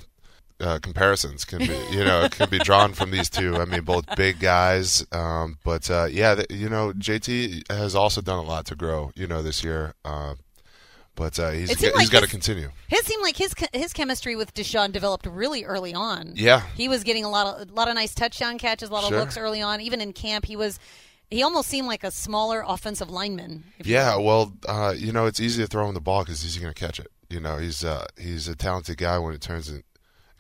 Uh, 0.61 0.79
comparisons 0.79 1.43
can 1.45 1.59
be, 1.59 1.75
you 1.91 2.03
know, 2.03 2.27
can 2.29 2.49
be 2.49 2.59
drawn 2.59 2.93
from 2.93 3.09
these 3.11 3.29
two. 3.29 3.55
I 3.57 3.65
mean, 3.65 3.81
both 3.81 4.05
big 4.15 4.39
guys, 4.39 5.05
um, 5.11 5.57
but 5.63 5.89
uh, 5.89 6.05
yeah, 6.11 6.35
th- 6.35 6.51
you 6.51 6.69
know, 6.69 6.93
JT 6.93 7.71
has 7.71 7.95
also 7.95 8.21
done 8.21 8.37
a 8.39 8.43
lot 8.47 8.65
to 8.67 8.75
grow, 8.75 9.11
you 9.15 9.25
know, 9.27 9.41
this 9.41 9.63
year. 9.63 9.93
Uh, 10.05 10.35
but 11.15 11.37
uh, 11.39 11.49
he's 11.51 11.71
It 11.71 11.79
he's 11.79 11.93
like 11.93 12.09
got 12.11 12.23
to 12.23 12.29
continue. 12.29 12.69
His 12.87 13.01
seemed 13.05 13.21
like 13.23 13.35
his 13.37 13.53
his 13.73 13.91
chemistry 13.91 14.35
with 14.35 14.53
Deshaun 14.53 14.91
developed 14.91 15.25
really 15.25 15.63
early 15.65 15.93
on. 15.93 16.33
Yeah, 16.35 16.61
He 16.75 16.87
was 16.87 17.03
getting 17.03 17.25
a 17.25 17.29
lot 17.29 17.47
of 17.59 17.69
a 17.69 17.73
lot 17.73 17.87
of 17.89 17.95
nice 17.95 18.13
touchdown 18.15 18.57
catches, 18.57 18.89
a 18.89 18.93
lot 18.93 19.03
Sure. 19.05 19.17
of 19.17 19.19
looks 19.23 19.37
early 19.37 19.61
on. 19.61 19.81
Even 19.81 19.99
in 19.99 20.13
camp, 20.13 20.45
he 20.45 20.55
was 20.55 20.79
he 21.29 21.43
almost 21.43 21.69
seemed 21.69 21.87
like 21.87 22.03
a 22.03 22.11
smaller 22.11 22.63
offensive 22.67 23.09
lineman. 23.09 23.63
if 23.79 23.87
you 23.87 23.93
Yeah, 23.95 24.17
well, 24.17 24.53
uh, 24.67 24.93
you 24.97 25.11
know, 25.11 25.25
it's 25.25 25.39
easy 25.39 25.61
to 25.63 25.67
throw 25.67 25.87
him 25.87 25.93
the 25.95 26.01
ball 26.01 26.23
because 26.23 26.41
he's 26.43 26.57
going 26.57 26.73
to 26.73 26.79
catch 26.79 26.99
it. 26.99 27.07
You 27.29 27.39
know, 27.39 27.57
he's 27.57 27.83
uh, 27.83 28.05
he's 28.17 28.47
a 28.47 28.55
talented 28.55 28.97
guy 28.97 29.17
when 29.17 29.33
it 29.33 29.41
turns 29.41 29.69
in, 29.69 29.83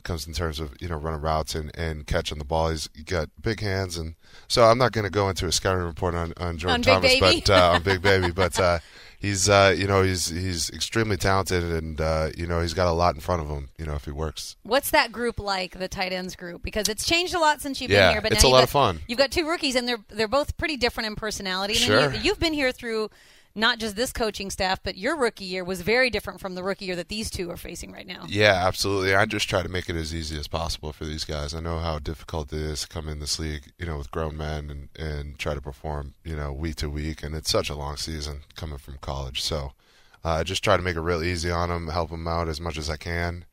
comes 0.03 0.27
in 0.27 0.33
terms 0.33 0.59
of 0.59 0.73
you 0.79 0.87
know 0.87 0.95
running 0.97 1.21
routes 1.21 1.55
and, 1.55 1.71
and 1.77 2.05
catching 2.07 2.37
the 2.37 2.45
ball. 2.45 2.69
He's 2.69 2.87
got 3.05 3.29
big 3.41 3.59
hands, 3.61 3.97
and 3.97 4.15
so 4.47 4.63
I'm 4.63 4.77
not 4.77 4.91
going 4.91 5.05
to 5.05 5.09
go 5.11 5.29
into 5.29 5.45
a 5.47 5.51
scouting 5.51 5.83
report 5.83 6.15
on 6.15 6.33
on 6.37 6.57
Jordan 6.57 6.75
On 6.75 6.81
Thomas, 7.01 7.19
but 7.19 7.49
uh, 7.49 7.71
on 7.75 7.83
Big 7.83 8.01
Baby, 8.01 8.31
but 8.31 8.59
uh, 8.59 8.79
he's 9.19 9.49
uh, 9.49 9.73
you 9.77 9.87
know 9.87 10.03
he's 10.03 10.27
he's 10.27 10.69
extremely 10.69 11.17
talented, 11.17 11.63
and 11.63 11.99
uh, 12.01 12.29
you 12.37 12.47
know 12.47 12.61
he's 12.61 12.73
got 12.73 12.87
a 12.87 12.91
lot 12.91 13.15
in 13.15 13.21
front 13.21 13.41
of 13.41 13.47
him. 13.49 13.69
You 13.77 13.85
know, 13.85 13.95
if 13.95 14.05
he 14.05 14.11
works. 14.11 14.55
What's 14.63 14.91
that 14.91 15.11
group 15.11 15.39
like, 15.39 15.77
the 15.79 15.87
tight 15.87 16.13
ends 16.13 16.35
group? 16.35 16.61
Because 16.63 16.87
it's 16.89 17.05
changed 17.05 17.33
a 17.33 17.39
lot 17.39 17.61
since 17.61 17.81
you've 17.81 17.91
Yeah, 17.91 18.07
been 18.07 18.13
here. 18.13 18.21
But 18.21 18.31
it's 18.33 18.43
a 18.43 18.47
you've 18.47 18.51
lot 18.53 18.57
got- 18.59 18.63
of 18.65 18.69
fun. 18.69 18.99
You've 19.07 19.19
got 19.19 19.31
two 19.31 19.47
rookies, 19.47 19.75
and 19.75 19.87
they're 19.87 19.99
they're 20.09 20.27
both 20.27 20.57
pretty 20.57 20.77
different 20.77 21.07
in 21.07 21.15
personality. 21.15 21.73
Mean, 21.73 21.81
Sure. 21.83 22.13
you, 22.13 22.19
you've 22.21 22.39
been 22.39 22.53
here 22.53 22.71
through 22.71 23.09
not 23.55 23.79
just 23.79 23.95
this 23.95 24.13
coaching 24.13 24.49
staff, 24.49 24.79
but 24.83 24.97
your 24.97 25.17
rookie 25.17 25.45
year 25.45 25.63
was 25.63 25.81
very 25.81 26.09
different 26.09 26.39
from 26.39 26.55
the 26.55 26.63
rookie 26.63 26.85
year 26.85 26.95
that 26.95 27.09
these 27.09 27.29
two 27.29 27.49
are 27.49 27.57
facing 27.57 27.91
right 27.91 28.07
now. 28.07 28.25
Yeah, 28.27 28.65
absolutely. 28.65 29.13
I 29.13 29.25
just 29.25 29.49
try 29.49 29.61
to 29.61 29.69
make 29.69 29.89
it 29.89 29.95
as 29.95 30.15
easy 30.15 30.39
as 30.39 30.47
possible 30.47 30.93
for 30.93 31.05
these 31.05 31.25
guys. 31.25 31.53
I 31.53 31.59
know 31.59 31.79
how 31.79 31.99
difficult 31.99 32.53
it 32.53 32.59
is 32.59 32.81
to 32.81 32.87
come 32.87 33.07
in 33.07 33.19
this 33.19 33.39
league, 33.39 33.71
you 33.77 33.85
know, 33.85 33.97
with 33.97 34.11
grown 34.11 34.37
men 34.37 34.69
and, 34.69 34.89
and 34.97 35.39
try 35.39 35.53
to 35.53 35.61
perform, 35.61 36.13
you 36.23 36.35
know, 36.35 36.53
week 36.53 36.77
to 36.77 36.89
week. 36.89 37.23
And 37.23 37.35
it's 37.35 37.51
such 37.51 37.69
a 37.69 37.75
long 37.75 37.97
season 37.97 38.41
coming 38.55 38.77
from 38.77 38.97
college. 38.99 39.41
So 39.41 39.73
uh, 40.23 40.29
I 40.29 40.43
just 40.43 40.63
try 40.63 40.77
to 40.77 40.83
make 40.83 40.95
it 40.95 41.01
real 41.01 41.23
easy 41.23 41.51
on 41.51 41.69
them, 41.69 41.89
help 41.89 42.11
them 42.11 42.27
out 42.27 42.47
as 42.47 42.61
much 42.61 42.77
as 42.77 42.89
I 42.89 42.97
can. 42.97 43.45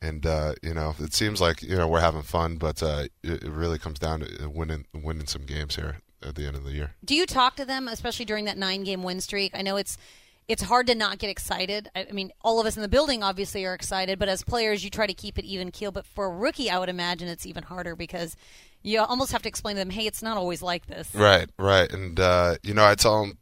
And 0.00 0.26
uh, 0.26 0.54
you 0.62 0.74
know, 0.74 0.94
it 0.98 1.14
seems 1.14 1.40
like 1.40 1.62
you 1.62 1.76
know 1.76 1.88
we're 1.88 2.00
having 2.00 2.22
fun, 2.22 2.56
but 2.56 2.82
uh, 2.82 3.04
it, 3.22 3.42
it 3.42 3.50
really 3.50 3.78
comes 3.78 3.98
down 3.98 4.20
to 4.20 4.50
winning 4.50 4.84
winning 4.92 5.26
some 5.26 5.46
games 5.46 5.76
here 5.76 5.96
at 6.24 6.34
the 6.34 6.46
end 6.46 6.56
of 6.56 6.64
the 6.64 6.72
year. 6.72 6.94
Do 7.04 7.14
you 7.14 7.26
talk 7.26 7.56
to 7.56 7.64
them, 7.64 7.88
especially 7.88 8.24
during 8.24 8.44
that 8.46 8.58
nine 8.58 8.84
game 8.84 9.02
win 9.02 9.20
streak? 9.20 9.52
I 9.54 9.62
know 9.62 9.76
it's 9.76 9.98
it's 10.46 10.62
hard 10.62 10.86
to 10.88 10.94
not 10.94 11.18
get 11.18 11.30
excited. 11.30 11.88
I 11.94 12.06
I 12.08 12.12
mean, 12.12 12.32
all 12.42 12.60
of 12.60 12.66
us 12.66 12.76
in 12.76 12.82
the 12.82 12.88
building 12.88 13.22
obviously 13.22 13.64
are 13.64 13.74
excited, 13.74 14.18
but 14.18 14.28
as 14.28 14.42
players, 14.42 14.84
you 14.84 14.90
try 14.90 15.06
to 15.06 15.14
keep 15.14 15.38
it 15.38 15.44
even 15.44 15.70
keel. 15.70 15.92
But 15.92 16.06
for 16.06 16.26
a 16.26 16.30
rookie, 16.30 16.70
I 16.70 16.78
would 16.78 16.88
imagine 16.88 17.28
it's 17.28 17.46
even 17.46 17.62
harder 17.62 17.96
because 17.96 18.36
you 18.82 19.00
almost 19.00 19.32
have 19.32 19.42
to 19.42 19.48
explain 19.48 19.76
to 19.76 19.80
them, 19.80 19.90
"Hey, 19.90 20.06
it's 20.06 20.22
not 20.22 20.36
always 20.36 20.62
like 20.62 20.86
this." 20.86 21.14
Right, 21.14 21.48
right, 21.58 21.90
and 21.90 22.18
uh, 22.20 22.56
you 22.62 22.74
know, 22.74 22.84
I 22.84 22.94
tell 22.94 23.22
them 23.22 23.38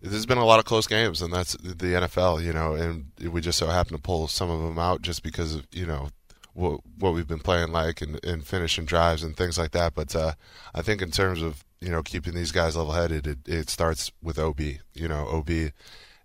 there's 0.00 0.26
been 0.26 0.38
a 0.38 0.44
lot 0.44 0.58
of 0.58 0.64
close 0.64 0.86
games, 0.86 1.20
and 1.22 1.32
that's 1.32 1.52
the 1.54 1.94
NFL, 1.94 2.42
you 2.42 2.52
know, 2.52 2.74
and 2.74 3.10
we 3.20 3.40
just 3.40 3.58
so 3.58 3.66
happen 3.66 3.96
to 3.96 4.02
pull 4.02 4.28
some 4.28 4.50
of 4.50 4.60
them 4.60 4.78
out 4.78 5.02
just 5.02 5.22
because 5.22 5.54
of 5.54 5.66
you 5.72 5.86
know 5.86 6.08
what 6.54 6.80
what 6.98 7.14
we've 7.14 7.28
been 7.28 7.38
playing 7.38 7.72
like 7.72 8.00
and, 8.00 8.22
and 8.24 8.46
finishing 8.46 8.84
drives 8.84 9.22
and 9.22 9.36
things 9.36 9.58
like 9.58 9.72
that. 9.72 9.94
But 9.94 10.14
uh, 10.14 10.32
I 10.74 10.82
think 10.82 11.02
in 11.02 11.10
terms 11.10 11.42
of 11.42 11.64
you 11.80 11.90
know 11.90 12.02
keeping 12.02 12.34
these 12.34 12.52
guys 12.52 12.76
level 12.76 12.92
headed, 12.92 13.26
it, 13.26 13.38
it 13.46 13.70
starts 13.70 14.12
with 14.22 14.38
OB. 14.38 14.60
You 14.94 15.08
know, 15.08 15.28
OB 15.28 15.50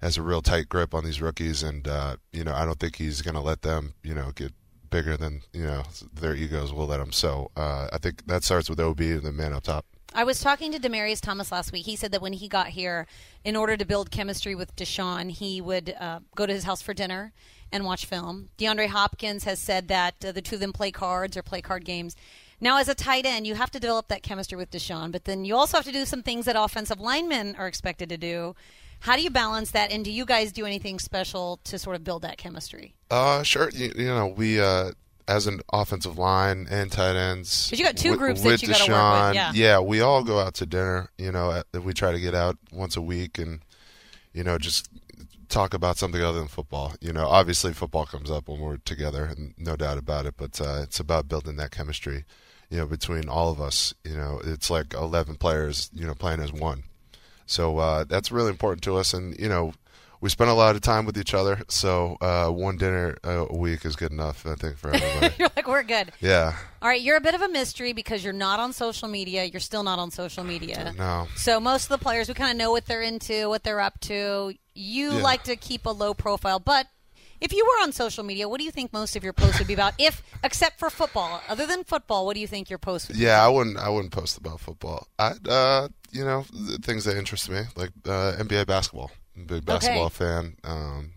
has 0.02 0.18
a 0.18 0.22
real 0.22 0.42
tight 0.42 0.68
grip 0.70 0.94
on 0.94 1.06
these 1.06 1.22
rookies, 1.22 1.64
and 1.64 1.88
uh, 1.88 2.18
you 2.32 2.44
know, 2.44 2.54
I 2.54 2.66
don't 2.66 2.80
think 2.80 2.98
he's 2.98 3.22
going 3.22 3.36
to 3.36 3.42
let 3.42 3.62
them 3.62 3.94
you 4.04 4.14
know 4.14 4.32
get 4.36 4.54
bigger 4.90 5.18
than 5.18 5.42
you 5.54 5.66
know 5.66 5.84
their 6.14 6.36
egos 6.36 6.72
will 6.72 6.88
let 6.88 6.98
them. 6.98 7.12
So 7.12 7.52
uh, 7.56 7.88
I 7.92 7.98
think 7.98 8.26
that 8.28 8.44
starts 8.44 8.70
with 8.70 8.80
OB 8.80 9.00
and 9.00 9.24
the 9.24 9.32
man 9.32 9.54
up 9.54 9.64
top. 9.64 9.86
I 10.16 10.24
was 10.26 10.40
talking 10.40 10.72
to 10.72 10.80
Demaryius 10.80 11.22
Thomas 11.22 11.52
last 11.52 11.72
week. 11.72 11.88
He 11.88 11.96
said 11.96 12.12
that 12.12 12.22
when 12.22 12.34
he 12.34 12.48
got 12.48 12.68
here, 12.68 13.08
in 13.44 13.56
order 13.56 13.76
to 13.76 13.84
build 13.84 14.12
chemistry 14.12 14.54
with 14.54 14.76
Deshaun, 14.76 15.32
he 15.32 15.60
would 15.60 15.96
uh, 16.00 16.20
go 16.36 16.46
to 16.46 16.54
his 16.54 16.66
house 16.66 16.84
for 16.84 16.94
dinner 16.94 17.34
and 17.72 17.84
watch 17.84 18.06
film. 18.06 18.50
DeAndre 18.60 18.88
Hopkins 18.90 19.46
has 19.46 19.58
said 19.58 19.88
that 19.88 20.24
uh, 20.24 20.32
the 20.32 20.42
two 20.42 20.56
of 20.56 20.62
them 20.62 20.72
play 20.72 20.92
cards 20.92 21.36
or 21.36 21.42
play 21.42 21.62
card 21.62 21.84
games. 21.84 22.16
Now, 22.64 22.78
as 22.80 22.88
a 22.88 22.96
tight 22.96 23.26
end, 23.26 23.46
you 23.46 23.56
have 23.56 23.72
to 23.72 23.80
develop 23.80 24.08
that 24.08 24.24
chemistry 24.24 24.58
with 24.58 24.72
Deshaun, 24.72 25.12
but 25.12 25.26
then 25.26 25.44
you 25.44 25.54
also 25.58 25.76
have 25.78 25.86
to 25.86 25.92
do 25.92 26.06
some 26.06 26.24
things 26.24 26.46
that 26.46 26.56
offensive 26.58 26.98
linemen 26.98 27.56
are 27.58 27.68
expected 27.68 28.08
to 28.08 28.16
do. 28.18 28.56
How 29.02 29.18
do 29.18 29.22
you 29.22 29.30
balance 29.30 29.72
that, 29.72 29.92
and 29.92 30.06
do 30.06 30.10
you 30.10 30.26
guys 30.26 30.54
do 30.54 30.66
anything 30.66 30.98
special 30.98 31.60
to 31.66 31.78
sort 31.78 31.98
of 31.98 32.06
build 32.06 32.22
that 32.22 32.38
chemistry? 32.38 32.94
Uh, 33.12 33.44
sure. 33.44 33.70
You, 33.72 33.92
you 33.98 34.06
know, 34.06 34.28
we 34.28 34.62
uh, 34.62 34.92
as 35.28 35.46
an 35.46 35.60
offensive 35.74 36.18
line 36.18 36.68
and 36.72 36.90
tight 36.90 37.18
ends. 37.18 37.68
'Cause 37.70 37.80
you 37.80 37.86
got 37.86 37.98
two 37.98 38.12
with- 38.12 38.20
groups 38.20 38.42
that 38.44 38.62
you 38.62 38.70
work 38.70 38.80
with, 38.80 39.36
yeah. 39.56 39.80
we 39.82 40.00
all 40.00 40.24
go 40.24 40.40
out 40.40 40.54
to 40.56 40.66
dinner. 40.66 41.10
You 41.18 41.34
know, 41.34 41.64
we 41.74 41.94
try 41.94 42.14
to 42.14 42.20
get 42.22 42.34
out 42.34 42.58
once 42.72 42.96
a 42.96 43.02
week 43.02 43.38
and 43.38 43.60
you 44.32 44.46
know 44.46 44.58
just 44.58 44.88
talk 45.50 45.74
about 45.74 45.98
something 45.98 46.22
other 46.24 46.40
than 46.40 46.48
football. 46.48 46.94
You 47.02 47.12
know, 47.12 47.28
obviously 47.28 47.74
football 47.74 48.06
comes 48.06 48.32
up 48.32 48.48
when 48.48 48.62
we're 48.62 48.78
together, 48.78 49.26
and 49.26 49.54
no 49.58 49.76
doubt 49.76 49.98
about 49.98 50.26
it. 50.26 50.36
But 50.38 50.62
uh, 50.62 50.80
it's 50.84 51.02
about 51.02 51.28
building 51.28 51.58
that 51.58 51.72
chemistry. 51.72 52.24
You 52.74 52.80
know, 52.80 52.86
between 52.88 53.30
all 53.30 53.52
of 53.52 53.62
us. 53.62 53.94
You 54.04 54.18
know, 54.18 54.42
it's 54.44 54.70
like 54.70 54.94
eleven 54.96 55.36
players. 55.36 55.90
You 55.94 56.08
know, 56.08 56.16
playing 56.16 56.40
as 56.42 56.52
one. 56.52 56.84
So 57.46 57.78
uh, 57.78 58.04
that's 58.06 58.32
really 58.32 58.50
important 58.50 58.82
to 58.84 58.98
us, 58.98 59.14
and 59.14 59.38
you 59.38 59.48
know, 59.50 59.74
we 60.22 60.30
spend 60.30 60.50
a 60.50 60.54
lot 60.54 60.74
of 60.76 60.82
time 60.82 61.06
with 61.06 61.18
each 61.18 61.34
other. 61.34 61.62
So 61.68 62.18
uh, 62.22 62.48
one 62.50 62.78
dinner 62.78 63.18
a 63.24 63.54
week 63.56 63.86
is 63.86 63.96
good 63.96 64.12
enough, 64.12 64.46
I 64.48 64.56
think, 64.56 64.78
for 64.78 64.90
everybody. 64.96 65.36
You're 65.40 65.50
like, 65.56 65.68
we're 65.68 65.84
good. 65.84 66.12
yeah. 66.22 66.56
All 66.82 66.90
right, 66.90 67.02
you're 67.02 67.18
a 67.18 67.22
bit 67.22 67.36
of 67.36 67.42
a 67.42 67.48
mystery 67.50 67.94
because 67.94 68.24
you're 68.24 68.34
not 68.34 68.60
on 68.60 68.74
social 68.74 69.08
media. 69.08 69.44
You're 69.46 69.60
still 69.62 69.84
not 69.84 70.00
on 70.00 70.10
social 70.12 70.44
media. 70.44 70.94
No. 70.98 71.28
So 71.36 71.60
most 71.60 71.84
of 71.84 71.90
the 71.98 72.04
players, 72.04 72.28
we 72.28 72.34
kind 72.34 72.52
of 72.52 72.58
know 72.58 72.72
what 72.72 72.86
they're 72.88 73.02
into, 73.02 73.48
what 73.50 73.64
they're 73.64 73.80
up 73.82 74.00
to. 74.02 74.54
You 74.74 75.12
Yeah. 75.14 75.22
like 75.22 75.44
to 75.44 75.56
keep 75.56 75.86
a 75.86 75.90
low 75.92 76.14
profile, 76.14 76.60
but 76.60 76.88
if 77.44 77.52
you 77.52 77.66
were 77.66 77.84
on 77.84 77.92
social 77.92 78.24
media, 78.24 78.48
what 78.48 78.58
do 78.60 78.64
you 78.64 78.72
think 78.72 78.94
most 78.94 79.18
of 79.18 79.24
your 79.24 79.34
posts 79.34 79.60
would 79.60 79.68
be 79.68 79.74
about? 79.74 79.94
If, 80.00 80.24
except 80.44 80.80
for 80.80 80.90
football, 80.90 81.42
other 81.50 81.68
than 81.68 81.84
football, 81.84 82.26
what 82.26 82.36
do 82.36 82.40
you 82.40 82.48
think 82.48 82.70
your 82.70 82.80
posts 82.80 83.10
would 83.10 83.18
be? 83.18 83.26
About? 83.26 83.32
Yeah, 83.32 83.46
I 83.46 83.50
wouldn't. 83.50 83.78
I 83.78 83.90
wouldn't 83.90 84.14
post 84.14 84.38
about 84.38 84.62
football. 84.62 85.08
I, 85.20 85.34
uh, 85.48 85.90
you 86.12 86.24
know, 86.24 86.46
things 86.82 87.04
that 87.04 87.18
interest 87.18 87.50
me, 87.50 87.64
like 87.76 87.90
uh, 88.06 88.34
NBA 88.40 88.66
basketball. 88.66 89.12
I'm 89.36 89.44
a 89.44 89.46
big 89.46 89.66
basketball 89.66 90.10
fan. 90.10 90.56
Um, 90.64 91.12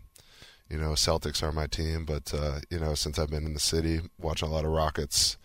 you 0.68 0.78
know, 0.78 0.90
Celtics 0.90 1.44
are 1.44 1.52
my 1.52 1.68
team, 1.68 2.04
but 2.04 2.34
uh, 2.34 2.58
you 2.70 2.80
know, 2.80 2.94
since 2.94 3.20
I've 3.20 3.30
been 3.30 3.46
in 3.46 3.54
the 3.54 3.60
city, 3.60 4.00
watching 4.18 4.48
a 4.48 4.52
lot 4.52 4.64
of 4.64 4.72
Rockets, 4.72 5.36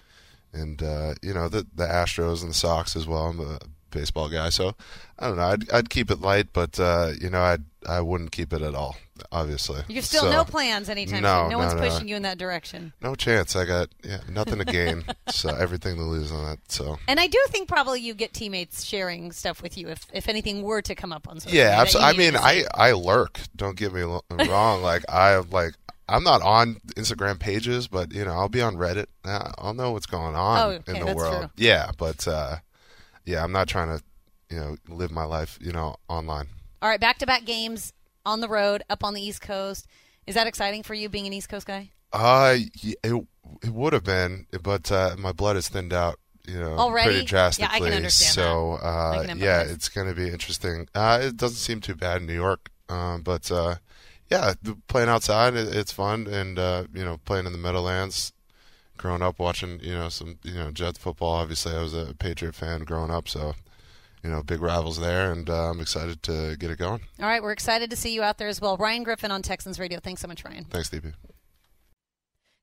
and 0.51 0.81
uh, 0.81 1.13
you 1.21 1.33
know, 1.33 1.47
the 1.47 1.67
the 1.75 1.85
Astros 1.85 2.41
and 2.41 2.49
the 2.49 2.55
Sox 2.55 2.95
as 2.95 3.07
well. 3.07 3.27
I'm 3.27 3.39
a 3.39 3.59
baseball 3.91 4.29
guy, 4.29 4.49
so 4.49 4.75
I 5.19 5.27
don't 5.27 5.37
know. 5.37 5.43
I'd 5.43 5.69
I'd 5.69 5.89
keep 5.91 6.09
it 6.09 6.21
light, 6.21 6.47
but 6.53 6.79
uh, 6.79 7.11
you 7.21 7.29
know, 7.29 7.41
I'd 7.41 7.63
I 7.87 8.01
wouldn't 8.01 8.31
keep 8.31 8.51
it 8.51 8.61
at 8.63 8.73
all. 8.73 8.95
Obviously, 9.31 9.81
You're 9.87 10.03
still 10.03 10.23
So, 10.23 10.31
no 10.31 10.43
plans 10.43 10.89
anytime 10.89 11.21
no, 11.21 11.43
soon. 11.43 11.43
No, 11.43 11.49
no, 11.49 11.57
one's 11.59 11.73
no. 11.73 11.81
pushing 11.81 12.07
you 12.07 12.15
in 12.15 12.21
that 12.23 12.37
direction. 12.37 12.93
No 13.01 13.15
chance. 13.15 13.55
I 13.55 13.65
got 13.65 13.89
yeah, 14.03 14.19
nothing 14.29 14.59
to 14.59 14.65
gain, 14.65 15.03
so 15.29 15.49
everything 15.49 15.95
to 15.95 16.03
lose 16.03 16.31
on 16.31 16.45
that. 16.45 16.59
So 16.71 16.97
And 17.07 17.19
I 17.19 17.27
do 17.27 17.39
think 17.49 17.67
probably 17.67 18.01
you 18.01 18.13
get 18.13 18.33
teammates 18.33 18.83
sharing 18.83 19.31
stuff 19.31 19.61
with 19.61 19.77
you 19.77 19.89
if, 19.89 20.05
if 20.13 20.27
anything 20.29 20.61
were 20.63 20.81
to 20.81 20.95
come 20.95 21.11
up 21.11 21.27
on 21.27 21.39
social 21.39 21.57
yeah, 21.57 21.75
absolutely. 21.81 22.09
I 22.09 22.17
mean. 22.17 22.35
I 22.37 22.63
I 22.73 22.91
lurk. 22.93 23.39
Don't 23.55 23.77
get 23.77 23.93
me 23.93 24.01
wrong. 24.31 24.81
like 24.81 25.03
I 25.09 25.37
like. 25.37 25.73
I'm 26.09 26.23
not 26.25 26.41
on 26.41 26.75
Instagram 26.97 27.39
pages, 27.39 27.87
but 27.87 28.11
you 28.13 28.25
know 28.25 28.31
I'll 28.31 28.49
be 28.49 28.61
on 28.61 28.75
Reddit. 28.75 29.05
I'll 29.23 29.73
know 29.73 29.91
what's 29.93 30.07
going 30.07 30.35
on 30.35 30.59
Oh, 30.59 30.71
okay, 30.75 30.93
in 30.93 30.99
the 30.99 31.05
that's 31.05 31.15
world. 31.15 31.39
true. 31.41 31.49
Yeah, 31.55 31.91
but 31.97 32.27
uh, 32.27 32.57
yeah, 33.25 33.41
I'm 33.43 33.51
not 33.53 33.67
trying 33.69 33.97
to, 33.97 34.03
you 34.49 34.57
know, 34.59 34.75
live 34.89 35.11
my 35.11 35.23
life, 35.23 35.57
you 35.61 35.71
know, 35.71 35.95
online. 36.09 36.47
All 36.81 36.89
right, 36.89 36.99
back 36.99 37.19
to 37.19 37.25
back 37.25 37.45
games 37.45 37.93
on 38.25 38.41
the 38.41 38.49
road, 38.49 38.83
up 38.89 39.03
on 39.03 39.13
the 39.13 39.21
East 39.21 39.41
Coast. 39.41 39.87
Is 40.27 40.35
that 40.35 40.47
exciting 40.47 40.83
for 40.83 40.93
you 40.93 41.09
being 41.09 41.27
an 41.27 41.33
East 41.33 41.49
Coast 41.49 41.67
guy? 41.67 41.91
Uh, 42.13 42.57
it 42.83 43.25
it 43.63 43.73
would 43.73 43.93
have 43.93 44.03
been, 44.03 44.45
but 44.61 44.91
uh, 44.91 45.15
my 45.17 45.31
blood 45.31 45.55
has 45.55 45.69
thinned 45.69 45.93
out, 45.93 46.19
you 46.47 46.59
know, 46.59 46.73
Already? 46.77 47.09
pretty 47.09 47.25
drastically. 47.25 47.69
Yeah, 47.79 47.85
I 47.85 47.89
can 47.89 47.97
understand 47.97 48.33
so, 48.33 48.73
uh, 48.73 49.25
can 49.25 49.39
yeah, 49.39 49.61
it's 49.61 49.89
going 49.89 50.07
to 50.07 50.13
be 50.13 50.29
interesting. 50.29 50.87
Uh, 50.93 51.19
it 51.21 51.37
doesn't 51.37 51.57
seem 51.57 51.79
too 51.79 51.95
bad 51.95 52.21
in 52.21 52.27
New 52.27 52.33
York, 52.33 52.69
um, 52.89 53.21
but 53.21 53.49
uh, 53.51 53.75
yeah, 54.29 54.53
playing 54.87 55.09
outside, 55.09 55.55
it, 55.55 55.75
it's 55.75 55.91
fun, 55.91 56.27
and 56.27 56.59
uh, 56.59 56.85
you 56.93 57.03
know, 57.03 57.17
playing 57.25 57.45
in 57.45 57.51
the 57.51 57.57
Meadowlands. 57.57 58.33
Growing 58.97 59.23
up 59.23 59.39
watching, 59.39 59.79
you 59.79 59.93
know, 59.93 60.09
some 60.09 60.37
you 60.43 60.53
know 60.53 60.69
Jets 60.69 60.99
football. 60.99 61.33
Obviously, 61.33 61.73
I 61.73 61.81
was 61.81 61.95
a 61.95 62.13
Patriot 62.19 62.53
fan 62.53 62.81
growing 62.81 63.09
up, 63.09 63.27
so 63.27 63.55
you 64.23 64.29
know, 64.29 64.43
big 64.43 64.61
rivals 64.61 64.99
there, 64.99 65.31
and 65.31 65.49
uh, 65.49 65.71
I'm 65.71 65.79
excited 65.79 66.21
to 66.23 66.55
get 66.57 66.69
it 66.69 66.77
going. 66.77 67.01
All 67.19 67.25
right, 67.25 67.41
we're 67.41 67.51
excited 67.51 67.89
to 67.89 67.95
see 67.95 68.13
you 68.13 68.21
out 68.21 68.37
there 68.37 68.47
as 68.47 68.61
well. 68.61 68.77
Ryan 68.77 69.03
Griffin 69.03 69.31
on 69.31 69.41
Texans 69.41 69.79
Radio. 69.79 69.99
Thanks 69.99 70.21
so 70.21 70.27
much, 70.27 70.43
Ryan. 70.45 70.65
Thanks, 70.65 70.89
DP. 70.89 71.13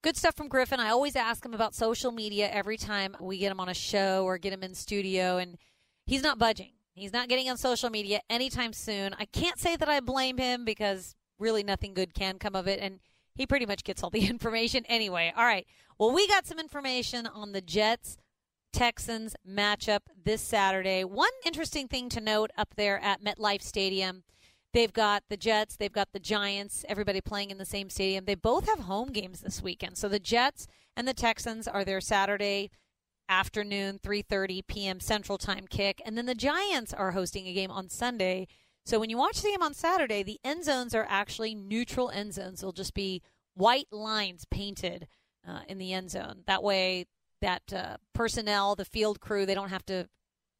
Good 0.03 0.17
stuff 0.17 0.37
from 0.37 0.49
Griffin. 0.49 0.79
I 0.79 0.91
always 0.91 1.17
ask 1.17 1.45
him 1.45 1.55
about 1.55 1.75
social 1.75 2.13
media 2.13 2.49
every 2.49 2.77
time 2.77 3.17
we 3.21 3.39
get 3.39 3.51
him 3.51 3.59
on 3.59 3.69
a 3.69 3.75
show 3.75 4.25
or 4.25 4.39
get 4.39 4.53
him 4.53 4.63
in 4.63 4.75
studio, 4.75 5.39
and 5.39 5.59
he's 6.07 6.23
not 6.23 6.39
budging. 6.39 6.73
He's 6.95 7.13
not 7.13 7.29
getting 7.29 7.49
on 7.51 7.57
social 7.57 7.91
media 7.91 8.21
anytime 8.31 8.73
soon. 8.73 9.15
I 9.19 9.25
can't 9.25 9.59
say 9.59 9.77
that 9.77 9.89
I 9.89 10.01
blame 10.01 10.39
him 10.39 10.65
because 10.65 11.17
really 11.39 11.63
nothing 11.63 11.95
good 11.95 12.15
can 12.15 12.39
come 12.39 12.55
of 12.55 12.69
it, 12.69 12.79
and 12.81 13.01
he 13.35 13.47
pretty 13.47 13.67
much 13.67 13.83
gets 13.85 14.03
all 14.03 14.11
the 14.11 14.27
information 14.29 14.85
anyway. 14.87 15.33
All 15.37 15.45
right. 15.45 15.67
Well, 15.99 16.13
we 16.13 16.29
got 16.29 16.47
some 16.47 16.61
information 16.61 17.27
on 17.27 17.51
the 17.51 17.61
Jets 17.61 18.17
Texans 18.73 19.35
matchup 19.49 20.01
this 20.23 20.43
Saturday. 20.43 21.05
One 21.05 21.31
interesting 21.45 21.89
thing 21.89 22.09
to 22.11 22.21
note 22.21 22.51
up 22.57 22.75
there 22.77 22.99
at 23.01 23.23
MetLife 23.23 23.63
Stadium. 23.63 24.25
They've 24.75 24.93
got 24.93 25.25
the 25.29 25.37
Jets, 25.37 25.77
they've 25.77 25.93
got 25.93 26.13
the 26.13 26.21
Giants, 26.21 26.85
everybody 26.89 27.21
playing 27.21 27.51
in 27.51 27.59
the 27.59 27.65
same 27.65 27.89
stadium. 27.89 28.27
They 28.27 28.35
both 28.35 28.69
have 28.69 28.81
home 28.81 29.09
games 29.09 29.41
this 29.41 29.63
weekend. 29.63 29.97
So 29.97 30.09
the 30.09 30.19
Jets 30.19 30.67
and 30.97 31.09
the 31.09 31.15
Texans 31.15 31.67
are 31.67 31.85
their 31.85 32.01
Saturday 32.01 32.71
afternoon 33.29 33.99
3:30 33.99 34.67
p.m. 34.67 35.01
Central 35.01 35.39
Time 35.39 35.67
kick, 35.69 36.03
and 36.05 36.17
then 36.17 36.27
the 36.27 36.35
Giants 36.35 36.93
are 36.93 37.13
hosting 37.13 37.47
a 37.47 37.53
game 37.53 37.71
on 37.71 37.89
Sunday. 37.89 38.47
So 38.85 38.99
when 38.99 39.11
you 39.11 39.19
watch 39.19 39.43
the 39.43 39.51
game 39.51 39.63
on 39.63 39.75
Saturday, 39.75 40.23
the 40.23 40.41
end 40.45 40.65
zones 40.65 40.95
are 40.95 41.07
actually 41.09 41.55
neutral 41.55 42.11
end 42.11 42.35
zones. 42.35 42.61
They'll 42.61 42.73
just 42.73 42.95
be 42.95 43.23
white 43.55 43.89
lines 43.91 44.47
painted 44.51 45.09
uh, 45.47 45.61
in 45.69 45.79
the 45.79 45.93
end 45.93 46.11
zone. 46.11 46.43
That 46.47 46.63
way, 46.63 47.07
that 47.41 47.73
uh, 47.73 47.97
personnel, 48.15 48.75
the 48.75 48.85
field 48.85 49.21
crew, 49.21 49.47
they 49.47 49.55
don't 49.55 49.71
have 49.71 49.87
to 49.87 50.09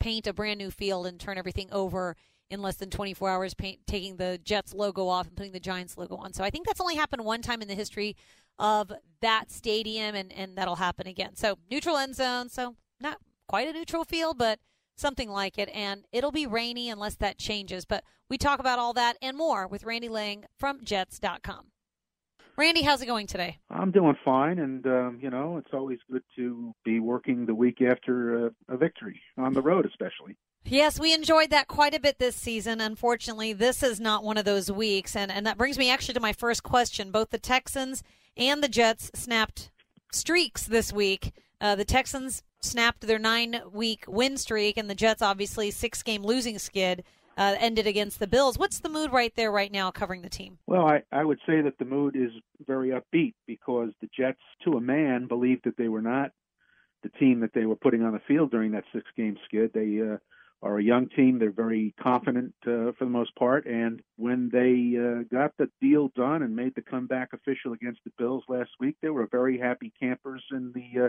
paint 0.01 0.27
a 0.27 0.33
brand 0.33 0.59
new 0.59 0.71
field 0.71 1.07
and 1.07 1.19
turn 1.19 1.39
everything 1.39 1.69
over 1.73 2.17
in 2.51 2.63
less 2.63 2.77
than 2.77 2.91
24 2.91 3.31
hours, 3.31 3.55
paint, 3.55 3.81
taking 3.87 4.17
the 4.17 4.39
Jets 4.43 4.73
logo 4.73 5.07
off 5.07 5.27
and 5.27 5.37
putting 5.37 5.53
the 5.53 5.61
Giants 5.61 5.99
logo 5.99 6.17
on. 6.17 6.33
So 6.33 6.43
I 6.45 6.51
think 6.51 6.67
that's 6.67 6.81
only 6.81 6.97
happened 6.97 7.25
one 7.25 7.43
time 7.43 7.61
in 7.61 7.69
the 7.69 7.75
history 7.75 8.17
of 8.59 8.93
that 9.21 9.51
stadium, 9.51 10.15
and, 10.15 10.33
and 10.33 10.57
that'll 10.57 10.77
happen 10.77 11.07
again. 11.07 11.37
So 11.37 11.59
neutral 11.71 11.97
end 11.97 12.17
zone, 12.17 12.49
so 12.49 12.77
not 13.01 13.19
quite 13.47 13.69
a 13.69 13.73
neutral 13.73 14.05
field, 14.05 14.39
but 14.39 14.59
something 14.97 15.31
like 15.31 15.59
it. 15.59 15.69
And 15.75 16.05
it'll 16.13 16.33
be 16.33 16.47
rainy 16.47 16.91
unless 16.91 17.17
that 17.17 17.39
changes. 17.39 17.85
But 17.85 18.05
we 18.29 18.39
talk 18.39 18.61
about 18.61 18.79
all 18.79 18.93
that 18.95 19.17
and 19.23 19.37
more 19.37 19.67
with 19.67 19.85
Randy 19.85 20.09
Lang 20.09 20.45
from 20.57 20.85
Jets.com. 20.85 21.67
Randy, 22.59 22.83
how's 22.83 23.01
it 23.01 23.07
going 23.07 23.29
today? 23.29 23.57
I'm 23.71 23.93
doing 23.93 24.17
fine, 24.25 24.59
and 24.59 24.85
um, 24.85 25.21
you 25.23 25.31
know 25.31 25.59
it's 25.59 25.73
always 25.73 26.01
good 26.11 26.25
to 26.35 26.75
be 26.85 26.99
working 26.99 27.47
the 27.47 27.55
week 27.55 27.81
after 27.81 28.47
a, 28.47 28.51
a 28.69 28.77
victory 28.77 29.21
on 29.37 29.55
the 29.55 29.63
road, 29.63 29.87
especially. 29.87 30.37
Yes, 30.65 30.99
we 30.99 31.15
enjoyed 31.15 31.51
that 31.51 31.69
quite 31.69 31.95
a 31.95 32.01
bit 32.01 32.19
this 32.19 32.35
season. 32.35 32.81
Unfortunately, 32.81 33.53
this 33.53 33.85
is 33.85 34.01
not 34.01 34.25
one 34.25 34.37
of 34.37 34.45
those 34.45 34.73
weeks. 34.73 35.15
And, 35.15 35.31
and 35.31 35.47
that 35.47 35.57
brings 35.57 35.79
me 35.79 35.89
actually 35.89 36.15
to 36.15 36.21
my 36.21 36.33
first 36.33 36.65
question. 36.65 37.13
Both 37.13 37.31
the 37.31 37.39
Texans 37.39 38.03
and 38.37 38.61
the 38.63 38.69
Jets 38.69 39.13
snapped 39.15 39.71
streaks 40.13 40.65
this 40.65 40.93
week. 40.93 41.33
Uh, 41.61 41.77
the 41.77 41.85
Texans 41.85 42.43
snapped 42.61 43.03
their 43.03 43.21
nine 43.21 43.63
week 43.73 44.05
win 44.09 44.37
streak, 44.37 44.77
and 44.77 44.91
the 44.91 44.97
Jets, 44.97 45.23
obviously, 45.23 45.71
six 45.71 46.03
game 46.03 46.25
losing 46.25 46.59
skid, 46.59 47.05
uh, 47.39 47.55
ended 47.59 47.87
against 47.87 48.19
the 48.19 48.27
Bills. 48.27 48.59
What's 48.59 48.81
the 48.81 48.89
mood 48.89 49.13
right 49.13 49.35
there, 49.37 49.51
right 49.51 49.73
now, 49.73 49.91
covering 49.91 50.23
the 50.23 50.29
team? 50.29 50.59
Well, 50.67 50.87
I, 50.87 51.03
I 51.13 51.25
would 51.25 51.39
say 51.47 51.63
that 51.63 51.79
the 51.79 51.85
mood 51.85 52.17
is 52.17 52.33
very 52.67 52.91
upbeat 52.91 53.35
because 53.47 53.91
the 54.01 54.09
Jets, 54.15 54.41
to 54.65 54.73
a 54.73 54.81
man, 54.81 55.29
believed 55.29 55.63
that 55.65 55.77
they 55.79 55.89
were 55.89 56.03
not 56.03 56.33
the 57.05 57.11
team 57.11 57.41
that 57.41 57.55
they 57.55 57.65
were 57.65 57.77
putting 57.77 58.03
on 58.03 58.13
the 58.13 58.21
field 58.27 58.51
during 58.51 58.73
that 58.73 58.83
six-game 58.93 59.37
skid. 59.47 59.71
They 59.73 60.01
uh, 60.01 60.17
are 60.63 60.79
a 60.79 60.83
young 60.83 61.09
team. 61.11 61.39
They're 61.39 61.53
very 61.53 61.95
confident 62.03 62.55
uh, 62.67 62.91
for 62.99 63.05
the 63.05 63.07
most 63.07 63.35
part. 63.37 63.67
And 63.67 64.03
when 64.17 64.51
they 64.53 64.99
uh, 64.99 65.23
got 65.33 65.53
the 65.57 65.71
deal 65.81 66.11
done 66.17 66.43
and 66.43 66.57
made 66.57 66.75
the 66.75 66.83
comeback 66.83 67.33
official 67.33 67.73
against 67.73 68.01
the 68.05 68.11
Bills 68.19 68.43
last 68.49 68.71
week, 68.81 68.97
they 69.01 69.11
were 69.11 69.29
very 69.31 69.59
happy 69.59 69.93
campers 70.01 70.43
in 70.51 70.73
the 70.75 71.05
uh, 71.05 71.09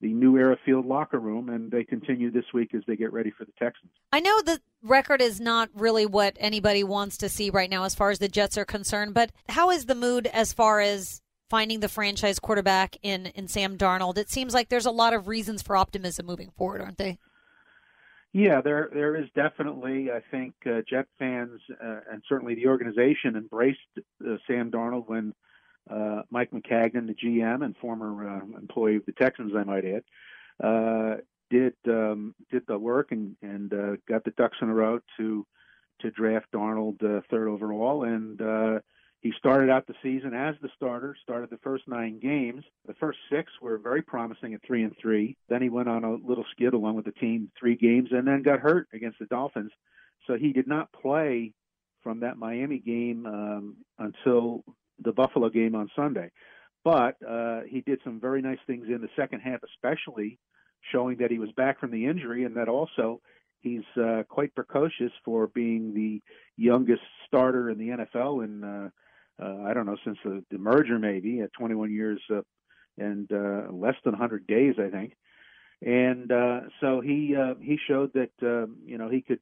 the 0.00 0.12
new 0.12 0.36
era 0.36 0.58
field 0.64 0.86
locker 0.86 1.18
room, 1.18 1.48
and 1.48 1.70
they 1.70 1.84
continue 1.84 2.30
this 2.30 2.44
week 2.52 2.74
as 2.74 2.82
they 2.86 2.96
get 2.96 3.12
ready 3.12 3.30
for 3.30 3.44
the 3.44 3.52
Texans. 3.58 3.90
I 4.12 4.20
know 4.20 4.40
the 4.42 4.60
record 4.82 5.22
is 5.22 5.40
not 5.40 5.70
really 5.74 6.06
what 6.06 6.36
anybody 6.38 6.84
wants 6.84 7.16
to 7.18 7.28
see 7.28 7.50
right 7.50 7.70
now 7.70 7.84
as 7.84 7.94
far 7.94 8.10
as 8.10 8.18
the 8.18 8.28
Jets 8.28 8.58
are 8.58 8.64
concerned, 8.64 9.14
but 9.14 9.30
how 9.48 9.70
is 9.70 9.86
the 9.86 9.94
mood 9.94 10.26
as 10.26 10.52
far 10.52 10.80
as 10.80 11.22
finding 11.48 11.80
the 11.80 11.88
franchise 11.88 12.38
quarterback 12.38 12.96
in, 13.02 13.26
in 13.26 13.48
Sam 13.48 13.78
Darnold? 13.78 14.18
It 14.18 14.30
seems 14.30 14.52
like 14.52 14.68
there's 14.68 14.86
a 14.86 14.90
lot 14.90 15.14
of 15.14 15.28
reasons 15.28 15.62
for 15.62 15.76
optimism 15.76 16.26
moving 16.26 16.50
forward, 16.50 16.82
aren't 16.82 16.98
they? 16.98 17.18
Yeah, 18.32 18.60
there 18.60 18.90
there 18.92 19.16
is 19.16 19.28
definitely. 19.34 20.10
I 20.10 20.20
think 20.30 20.52
uh, 20.66 20.82
Jet 20.86 21.06
fans 21.18 21.58
uh, 21.82 22.00
and 22.12 22.22
certainly 22.28 22.54
the 22.54 22.66
organization 22.66 23.34
embraced 23.34 23.78
uh, 23.96 24.36
Sam 24.46 24.70
Darnold 24.70 25.08
when 25.08 25.32
uh, 25.90 26.22
Mike 26.30 26.50
Maccagnan, 26.50 27.06
the 27.06 27.14
GM 27.14 27.64
and 27.64 27.76
former 27.76 28.28
uh, 28.28 28.58
employee 28.58 28.96
of 28.96 29.06
the 29.06 29.12
Texans, 29.12 29.52
I 29.56 29.64
might 29.64 29.84
add, 29.84 30.02
uh, 30.62 31.16
did 31.50 31.74
um, 31.86 32.34
did 32.50 32.62
the 32.66 32.78
work 32.78 33.12
and 33.12 33.36
and 33.42 33.72
uh, 33.72 33.96
got 34.08 34.24
the 34.24 34.32
ducks 34.32 34.58
in 34.60 34.68
a 34.68 34.74
row 34.74 35.00
to 35.16 35.46
to 36.00 36.10
draft 36.10 36.46
Darnold 36.52 37.02
uh, 37.02 37.22
third 37.30 37.48
overall, 37.48 38.04
and 38.04 38.40
uh, 38.40 38.80
he 39.20 39.32
started 39.38 39.70
out 39.70 39.86
the 39.86 39.94
season 40.02 40.34
as 40.34 40.54
the 40.60 40.68
starter. 40.76 41.16
Started 41.22 41.50
the 41.50 41.58
first 41.58 41.88
nine 41.88 42.18
games. 42.20 42.64
The 42.86 42.94
first 42.94 43.18
six 43.30 43.52
were 43.62 43.78
very 43.78 44.02
promising 44.02 44.54
at 44.54 44.60
three 44.66 44.82
and 44.82 44.94
three. 45.00 45.36
Then 45.48 45.62
he 45.62 45.68
went 45.68 45.88
on 45.88 46.04
a 46.04 46.14
little 46.14 46.44
skid 46.52 46.74
along 46.74 46.96
with 46.96 47.06
the 47.06 47.12
team, 47.12 47.50
three 47.58 47.76
games, 47.76 48.08
and 48.12 48.26
then 48.26 48.42
got 48.42 48.60
hurt 48.60 48.88
against 48.92 49.18
the 49.18 49.26
Dolphins. 49.26 49.72
So 50.26 50.34
he 50.34 50.52
did 50.52 50.66
not 50.66 50.92
play 50.92 51.52
from 52.02 52.20
that 52.20 52.36
Miami 52.36 52.78
game 52.78 53.26
um, 53.26 53.76
until 53.98 54.64
the 55.02 55.12
Buffalo 55.12 55.48
game 55.48 55.74
on 55.74 55.90
Sunday. 55.94 56.30
But 56.84 57.16
uh, 57.26 57.62
he 57.68 57.80
did 57.80 58.00
some 58.04 58.20
very 58.20 58.42
nice 58.42 58.58
things 58.66 58.86
in 58.88 59.00
the 59.00 59.08
second 59.16 59.40
half, 59.40 59.60
especially 59.64 60.38
showing 60.92 61.18
that 61.18 61.30
he 61.30 61.38
was 61.38 61.50
back 61.56 61.80
from 61.80 61.90
the 61.90 62.06
injury 62.06 62.44
and 62.44 62.56
that 62.56 62.68
also 62.68 63.20
he's 63.60 63.84
uh, 64.00 64.22
quite 64.28 64.54
precocious 64.54 65.10
for 65.24 65.48
being 65.48 65.94
the 65.94 66.22
youngest 66.56 67.02
starter 67.26 67.70
in 67.70 67.78
the 67.78 67.88
NFL 67.88 68.44
in 68.44 68.62
uh, 68.62 68.88
uh, 69.42 69.64
I 69.66 69.74
don't 69.74 69.86
know 69.86 69.96
since 70.04 70.18
the, 70.24 70.44
the 70.50 70.58
merger 70.58 70.98
maybe 70.98 71.40
at 71.40 71.52
21 71.52 71.92
years 71.92 72.20
uh, 72.30 72.40
and 72.96 73.30
uh, 73.32 73.70
less 73.70 73.96
than 74.04 74.12
100 74.12 74.46
days 74.46 74.74
I 74.78 74.88
think. 74.90 75.14
And 75.82 76.32
uh, 76.32 76.60
so 76.80 77.00
he 77.00 77.36
uh, 77.36 77.54
he 77.60 77.78
showed 77.86 78.12
that 78.14 78.30
um, 78.42 78.76
you 78.86 78.96
know 78.96 79.10
he 79.10 79.20
could 79.20 79.40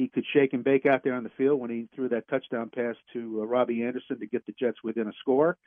he 0.00 0.08
could 0.08 0.24
shake 0.32 0.54
and 0.54 0.64
bake 0.64 0.86
out 0.86 1.04
there 1.04 1.12
on 1.12 1.24
the 1.24 1.30
field 1.36 1.60
when 1.60 1.68
he 1.68 1.86
threw 1.94 2.08
that 2.08 2.26
touchdown 2.28 2.70
pass 2.74 2.94
to 3.12 3.40
uh, 3.42 3.44
Robbie 3.44 3.82
Anderson 3.82 4.18
to 4.18 4.26
get 4.26 4.46
the 4.46 4.54
Jets 4.58 4.78
within 4.82 5.06
a 5.06 5.12
score, 5.20 5.58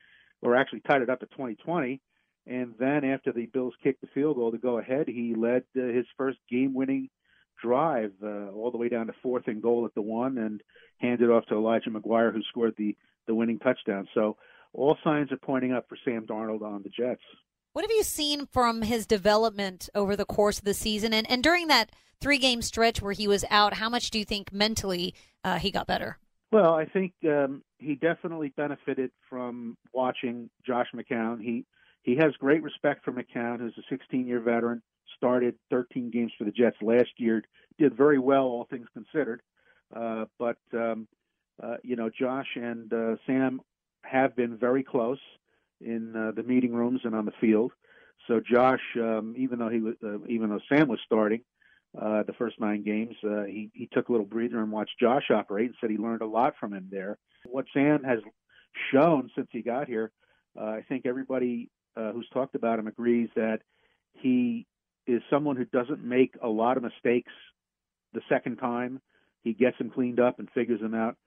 or 0.41 0.55
actually 0.55 0.79
tied 0.79 1.03
it 1.03 1.09
up 1.09 1.21
at 1.21 1.29
2020. 1.29 2.01
And 2.47 2.73
then 2.79 3.05
after 3.05 3.31
the 3.31 3.45
Bills 3.45 3.75
kicked 3.83 4.01
the 4.01 4.07
field 4.07 4.37
goal 4.37 4.51
to 4.51 4.57
go 4.57 4.79
ahead, 4.79 5.07
he 5.07 5.35
led 5.37 5.65
uh, 5.77 5.83
his 5.83 6.07
first 6.17 6.39
game-winning 6.49 7.09
drive 7.61 8.11
uh, 8.23 8.49
all 8.49 8.71
the 8.71 8.77
way 8.79 8.89
down 8.89 9.05
to 9.05 9.13
fourth 9.21 9.43
and 9.45 9.61
goal 9.61 9.85
at 9.85 9.93
the 9.93 10.01
one, 10.01 10.39
and 10.39 10.63
handed 10.97 11.29
off 11.29 11.45
to 11.45 11.55
Elijah 11.55 11.91
McGuire, 11.91 12.33
who 12.33 12.41
scored 12.49 12.73
the 12.75 12.97
the 13.27 13.35
winning 13.35 13.59
touchdown. 13.59 14.07
So 14.15 14.37
all 14.73 14.97
signs 15.03 15.31
are 15.31 15.37
pointing 15.37 15.73
up 15.73 15.85
for 15.87 15.97
Sam 16.03 16.25
Darnold 16.25 16.63
on 16.63 16.81
the 16.81 16.89
Jets. 16.89 17.21
What 17.73 17.83
have 17.85 17.91
you 17.91 18.03
seen 18.03 18.45
from 18.45 18.83
his 18.83 19.07
development 19.07 19.89
over 19.95 20.15
the 20.15 20.25
course 20.25 20.59
of 20.59 20.63
the 20.63 20.75
season? 20.75 21.11
And, 21.11 21.29
and 21.29 21.41
during 21.41 21.67
that 21.69 21.89
three 22.21 22.37
game 22.37 22.61
stretch 22.61 23.01
where 23.01 23.13
he 23.13 23.27
was 23.27 23.43
out, 23.49 23.73
how 23.73 23.89
much 23.89 24.11
do 24.11 24.19
you 24.19 24.25
think 24.25 24.53
mentally 24.53 25.15
uh, 25.43 25.57
he 25.57 25.71
got 25.71 25.87
better? 25.87 26.19
Well, 26.51 26.75
I 26.75 26.85
think 26.85 27.13
um, 27.27 27.63
he 27.79 27.95
definitely 27.95 28.53
benefited 28.55 29.09
from 29.27 29.75
watching 29.91 30.51
Josh 30.63 30.85
McCown. 30.95 31.41
He 31.41 31.65
he 32.03 32.15
has 32.17 32.33
great 32.37 32.61
respect 32.61 33.03
for 33.03 33.11
McCown, 33.11 33.59
who's 33.59 33.73
a 33.77 33.93
16-year 33.93 34.41
veteran. 34.41 34.83
Started 35.17 35.55
13 35.71 36.11
games 36.11 36.31
for 36.37 36.43
the 36.43 36.51
Jets 36.51 36.75
last 36.81 37.09
year. 37.17 37.41
Did 37.79 37.97
very 37.97 38.19
well, 38.19 38.43
all 38.43 38.67
things 38.69 38.87
considered. 38.93 39.41
Uh, 39.95 40.25
but 40.37 40.57
um, 40.73 41.07
uh, 41.61 41.77
you 41.81 41.95
know, 41.95 42.11
Josh 42.11 42.49
and 42.55 42.93
uh, 42.93 43.15
Sam 43.25 43.61
have 44.03 44.35
been 44.35 44.57
very 44.57 44.83
close 44.83 45.17
in 45.85 46.15
uh, 46.15 46.31
the 46.35 46.43
meeting 46.43 46.73
rooms 46.73 47.01
and 47.03 47.15
on 47.15 47.25
the 47.25 47.33
field. 47.39 47.71
So 48.27 48.39
Josh, 48.39 48.81
um, 48.95 49.35
even 49.37 49.59
though 49.59 49.69
he 49.69 49.79
was, 49.79 49.95
uh, 50.03 50.23
even 50.27 50.49
though 50.49 50.61
Sam 50.69 50.87
was 50.87 50.99
starting 51.05 51.41
uh, 51.99 52.23
the 52.23 52.33
first 52.33 52.59
nine 52.59 52.83
games, 52.83 53.15
uh, 53.23 53.43
he 53.43 53.69
he 53.73 53.89
took 53.91 54.09
a 54.09 54.11
little 54.11 54.25
breather 54.25 54.59
and 54.59 54.71
watched 54.71 54.99
Josh 54.99 55.29
operate 55.29 55.67
and 55.67 55.75
said 55.79 55.89
he 55.89 55.97
learned 55.97 56.21
a 56.21 56.27
lot 56.27 56.53
from 56.59 56.73
him 56.73 56.87
there. 56.89 57.17
What 57.45 57.65
Sam 57.73 58.03
has 58.03 58.19
shown 58.91 59.29
since 59.35 59.47
he 59.51 59.61
got 59.61 59.87
here, 59.87 60.11
uh, 60.59 60.65
I 60.65 60.85
think 60.87 61.05
everybody 61.05 61.69
uh, 61.97 62.11
who's 62.11 62.27
talked 62.33 62.55
about 62.55 62.79
him 62.79 62.87
agrees 62.87 63.29
that 63.35 63.59
he 64.13 64.65
is 65.05 65.21
someone 65.29 65.57
who 65.57 65.65
doesn't 65.65 66.03
make 66.03 66.35
a 66.41 66.47
lot 66.47 66.77
of 66.77 66.83
mistakes 66.83 67.31
the 68.13 68.21
second 68.29 68.57
time. 68.57 69.01
He 69.43 69.53
gets 69.53 69.77
them 69.77 69.89
cleaned 69.89 70.21
up 70.21 70.39
and 70.39 70.49
figures 70.51 70.79
them 70.79 70.93
out 70.93 71.17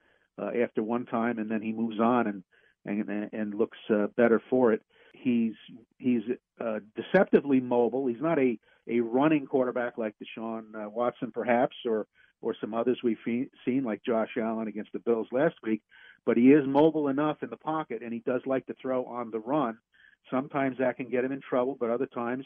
uh, 0.41 0.51
after 0.63 0.83
one 0.83 1.05
time, 1.05 1.39
and 1.39 1.51
then 1.51 1.61
he 1.61 1.73
moves 1.73 2.01
on 2.01 2.27
and 2.27 2.43
and 2.87 3.29
and 3.33 3.55
looks 3.55 3.79
uh, 3.91 4.07
better 4.17 4.41
for 4.51 4.73
it. 4.73 4.83
He's 5.13 5.55
he's 5.99 6.23
uh, 6.61 6.81
deceptively 6.95 7.61
mobile. 7.61 8.07
He's 8.07 8.21
not 8.21 8.39
a 8.39 8.59
a 8.89 9.01
running 9.01 9.47
quarterback 9.47 9.99
like 9.99 10.15
Deshaun 10.19 10.75
uh, 10.75 10.89
Watson, 10.89 11.33
perhaps, 11.33 11.77
or 11.85 12.07
or 12.41 12.55
some 12.61 12.75
others 12.75 13.01
we've 13.03 13.19
fe- 13.25 13.49
seen 13.65 13.83
like 13.85 14.03
Josh 14.05 14.31
Allen 14.41 14.69
against 14.69 14.93
the 14.93 14.99
Bills 14.99 15.29
last 15.33 15.55
week. 15.63 15.83
But 16.25 16.37
he 16.37 16.53
is 16.53 16.67
mobile 16.67 17.09
enough 17.09 17.43
in 17.43 17.51
the 17.51 17.57
pocket, 17.57 18.03
and 18.03 18.13
he 18.13 18.21
does 18.21 18.43
like 18.47 18.67
to 18.67 18.75
throw 18.81 19.05
on 19.05 19.31
the 19.31 19.39
run. 19.39 19.79
Sometimes 20.31 20.79
that 20.79 20.97
can 20.97 21.09
get 21.09 21.25
him 21.25 21.33
in 21.33 21.41
trouble, 21.41 21.77
but 21.79 21.91
other 21.91 22.07
times 22.07 22.45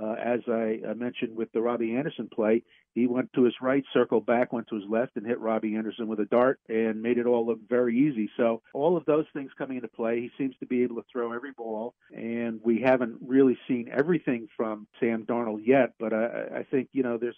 uh, 0.00 0.14
as 0.22 0.40
I 0.46 0.80
uh, 0.88 0.94
mentioned 0.94 1.36
with 1.36 1.50
the 1.52 1.60
Robbie 1.60 1.96
Anderson 1.96 2.28
play, 2.32 2.62
he 2.94 3.06
went 3.06 3.32
to 3.34 3.44
his 3.44 3.54
right, 3.60 3.84
circled 3.92 4.26
back, 4.26 4.52
went 4.52 4.68
to 4.68 4.76
his 4.76 4.84
left, 4.88 5.16
and 5.16 5.26
hit 5.26 5.40
Robbie 5.40 5.76
Anderson 5.76 6.06
with 6.08 6.20
a 6.20 6.26
dart 6.26 6.60
and 6.68 7.02
made 7.02 7.18
it 7.18 7.26
all 7.26 7.46
look 7.46 7.58
very 7.68 7.98
easy. 7.98 8.30
So, 8.36 8.62
all 8.72 8.96
of 8.96 9.04
those 9.04 9.26
things 9.32 9.50
coming 9.58 9.76
into 9.76 9.88
play, 9.88 10.20
he 10.20 10.30
seems 10.38 10.56
to 10.60 10.66
be 10.66 10.82
able 10.82 10.96
to 10.96 11.04
throw 11.10 11.32
every 11.32 11.52
ball, 11.52 11.94
and 12.14 12.60
we 12.62 12.80
haven't 12.80 13.18
really 13.26 13.58
seen 13.66 13.90
everything 13.92 14.48
from 14.56 14.86
Sam 15.00 15.24
Darnold 15.24 15.66
yet. 15.66 15.94
But 15.98 16.12
I, 16.12 16.58
I 16.58 16.66
think 16.70 16.88
you 16.92 17.02
know 17.02 17.18
there's 17.18 17.36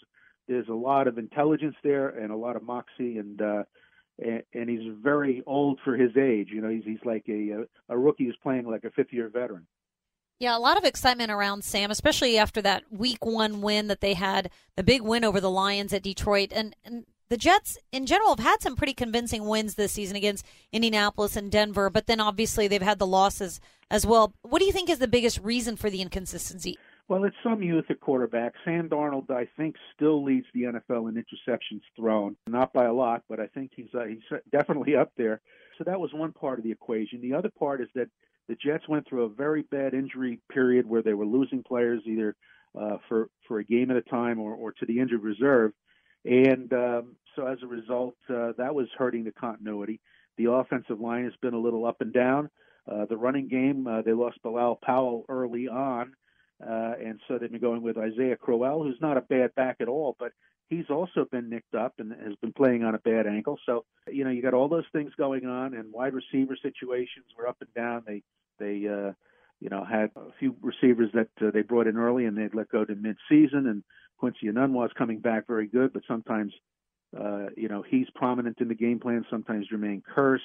there's 0.49 0.69
a 0.69 0.75
lot 0.75 1.09
of 1.09 1.19
intelligence 1.19 1.77
there 1.83 2.09
and 2.09 2.31
a 2.31 2.37
lot 2.37 2.57
of 2.57 2.63
moxie, 2.63 3.19
and 3.19 3.41
uh, 3.41 3.63
and, 4.19 4.43
and 4.53 4.69
he's 4.69 4.93
very 5.03 5.43
old 5.47 5.81
for 5.85 5.97
his 5.97 6.17
age. 6.17 6.49
You 6.51 6.61
know, 6.61 6.69
he's 6.69 6.85
he's 6.85 7.05
like 7.05 7.25
a 7.29 7.65
a 7.89 7.99
rookie 7.99 8.27
who's 8.27 8.37
playing 8.43 8.67
like 8.67 8.85
a 8.85 8.91
fifth 8.91 9.13
year 9.13 9.29
veteran. 9.29 9.67
Yeah, 10.43 10.57
a 10.57 10.59
lot 10.59 10.77
of 10.77 10.83
excitement 10.83 11.31
around 11.31 11.63
Sam, 11.63 11.93
especially 11.93 12.37
after 12.37 12.61
that 12.63 12.83
week 12.91 13.25
one 13.25 13.61
win 13.61 13.87
that 13.87 14.01
they 14.01 14.15
had, 14.15 14.51
the 14.75 14.83
big 14.83 15.01
win 15.01 15.25
over 15.25 15.41
the 15.41 15.49
Lions 15.49 15.93
at 15.93 16.03
Detroit. 16.03 16.53
And, 16.53 16.75
and 16.85 17.07
the 17.29 17.37
Jets, 17.37 17.79
in 17.93 18.07
general, 18.07 18.31
have 18.31 18.45
had 18.45 18.61
some 18.61 18.75
pretty 18.75 18.93
convincing 18.93 19.47
wins 19.47 19.77
this 19.77 19.93
season 19.93 20.17
against 20.17 20.45
Indianapolis 20.73 21.37
and 21.37 21.49
Denver, 21.49 21.91
but 21.91 22.09
then 22.09 22.19
obviously 22.19 22.67
they've 22.67 22.83
had 22.83 22.99
the 22.99 23.07
losses 23.07 23.61
as 23.89 24.05
well. 24.05 24.35
What 24.43 24.59
do 24.59 24.65
you 24.65 24.73
think 24.73 24.91
is 24.91 24.99
the 24.99 25.07
biggest 25.07 25.39
reason 25.45 25.77
for 25.77 25.91
the 25.91 26.03
inconsistency? 26.03 26.77
Well, 27.07 27.23
it's 27.23 27.37
some 27.45 27.63
youth 27.63 27.85
at 27.89 28.01
quarterback. 28.01 28.55
Sam 28.65 28.89
Darnold, 28.89 29.31
I 29.31 29.47
think, 29.57 29.77
still 29.95 30.25
leads 30.25 30.47
the 30.55 30.63
NFL 30.63 31.09
in 31.09 31.15
interceptions 31.15 31.83
thrown. 31.95 32.35
Not 32.49 32.73
by 32.73 32.87
a 32.87 32.93
lot, 32.93 33.23
but 33.29 33.39
I 33.39 33.47
think 33.47 33.71
he's 33.77 33.95
uh, 33.95 34.07
he's 34.07 34.41
definitely 34.51 34.97
up 34.97 35.13
there. 35.17 35.41
So 35.79 35.85
that 35.85 36.01
was 36.01 36.13
one 36.13 36.33
part 36.33 36.59
of 36.59 36.65
the 36.65 36.73
equation. 36.73 37.21
The 37.21 37.35
other 37.35 37.51
part 37.57 37.81
is 37.81 37.89
that 37.95 38.09
the 38.49 38.57
Jets 38.57 38.89
went 38.89 39.07
through 39.07 39.25
a 39.25 39.29
very 39.29 39.63
bad 39.63 39.95
injury 39.95 40.41
period 40.51 40.89
where 40.89 41.03
they 41.03 41.15
were 41.15 41.27
losing 41.27 41.63
players 41.63 42.03
either 42.07 42.35
uh, 42.79 42.97
for 43.09 43.29
for 43.47 43.59
a 43.59 43.65
game 43.65 43.91
at 43.91 43.97
a 43.97 44.03
time 44.03 44.39
or, 44.39 44.55
or 44.55 44.73
to 44.73 44.87
the 44.87 44.99
injured 44.99 45.23
reserve, 45.23 45.73
and 46.25 46.73
um, 46.73 47.17
so 47.37 47.47
as 47.47 47.59
a 47.63 47.67
result, 47.67 48.15
uh, 48.31 48.53
that 48.59 48.75
was 48.75 48.89
hurting 48.97 49.25
the 49.25 49.33
continuity. 49.33 50.01
The 50.39 50.51
offensive 50.51 51.01
line 51.01 51.25
has 51.25 51.35
been 51.43 51.55
a 51.55 51.59
little 51.59 51.87
up 51.87 52.01
and 52.01 52.13
down. 52.13 52.51
Uh, 52.91 53.05
the 53.07 53.17
running 53.17 53.49
game, 53.49 53.87
uh, 53.87 54.03
they 54.03 54.13
lost 54.13 54.43
Bilal 54.43 54.79
Powell 54.83 55.25
early 55.29 55.69
on, 55.69 56.15
uh, 56.67 56.93
and 57.05 57.21
so 57.29 57.39
they've 57.39 57.51
been 57.51 57.61
going 57.61 57.83
with 57.83 57.97
Isaiah 57.97 58.37
Crowell, 58.37 58.83
who's 58.83 59.01
not 59.01 59.17
a 59.17 59.21
bad 59.21 59.55
back 59.55 59.77
at 59.81 59.89
all, 59.89 60.17
but 60.19 60.33
he's 60.73 60.89
also 60.89 61.27
been 61.31 61.51
nicked 61.51 61.75
up 61.75 61.95
and 61.99 62.13
has 62.13 62.35
been 62.41 62.53
playing 62.53 62.83
on 62.83 62.95
a 62.95 62.99
bad 62.99 63.27
ankle. 63.27 63.59
So, 63.67 63.85
you 64.11 64.25
know, 64.25 64.31
you 64.31 64.41
got 64.41 64.55
all 64.55 64.69
those 64.69 64.87
things 64.93 65.13
going 65.19 65.45
on, 65.45 65.75
and 65.75 65.93
wide 65.93 66.15
receiver 66.15 66.57
situations 66.61 67.27
were 67.37 67.47
up 67.47 67.59
and 67.61 67.73
down. 67.75 68.05
They 68.07 68.23
they 68.59 68.89
uh, 68.89 69.13
you 69.61 69.69
know 69.71 69.85
had 69.85 70.11
a 70.17 70.33
few 70.39 70.57
receivers 70.63 71.11
that 71.13 71.29
uh, 71.47 71.51
they 71.53 71.63
brought 71.63 71.87
in 71.87 71.97
early 71.97 72.25
and 72.25 72.37
they'd 72.37 72.55
let 72.55 72.71
go 72.71 72.85
to 72.85 72.95
mid-season, 72.95 73.67
and 73.67 73.85
Quincy 74.19 74.47
Enunwa 74.47 74.87
is 74.87 74.93
coming 74.97 75.19
back 75.19 75.47
very 75.47 75.67
good, 75.67 75.93
but 75.93 76.03
sometimes 76.09 76.53
uh, 77.19 77.47
you 77.57 77.69
know 77.69 77.83
he's 77.87 78.09
prominent 78.15 78.59
in 78.61 78.69
the 78.69 78.75
game 78.75 78.99
plan. 78.99 79.25
Sometimes 79.31 79.67
Jermaine 79.73 80.03
Kearse. 80.17 80.39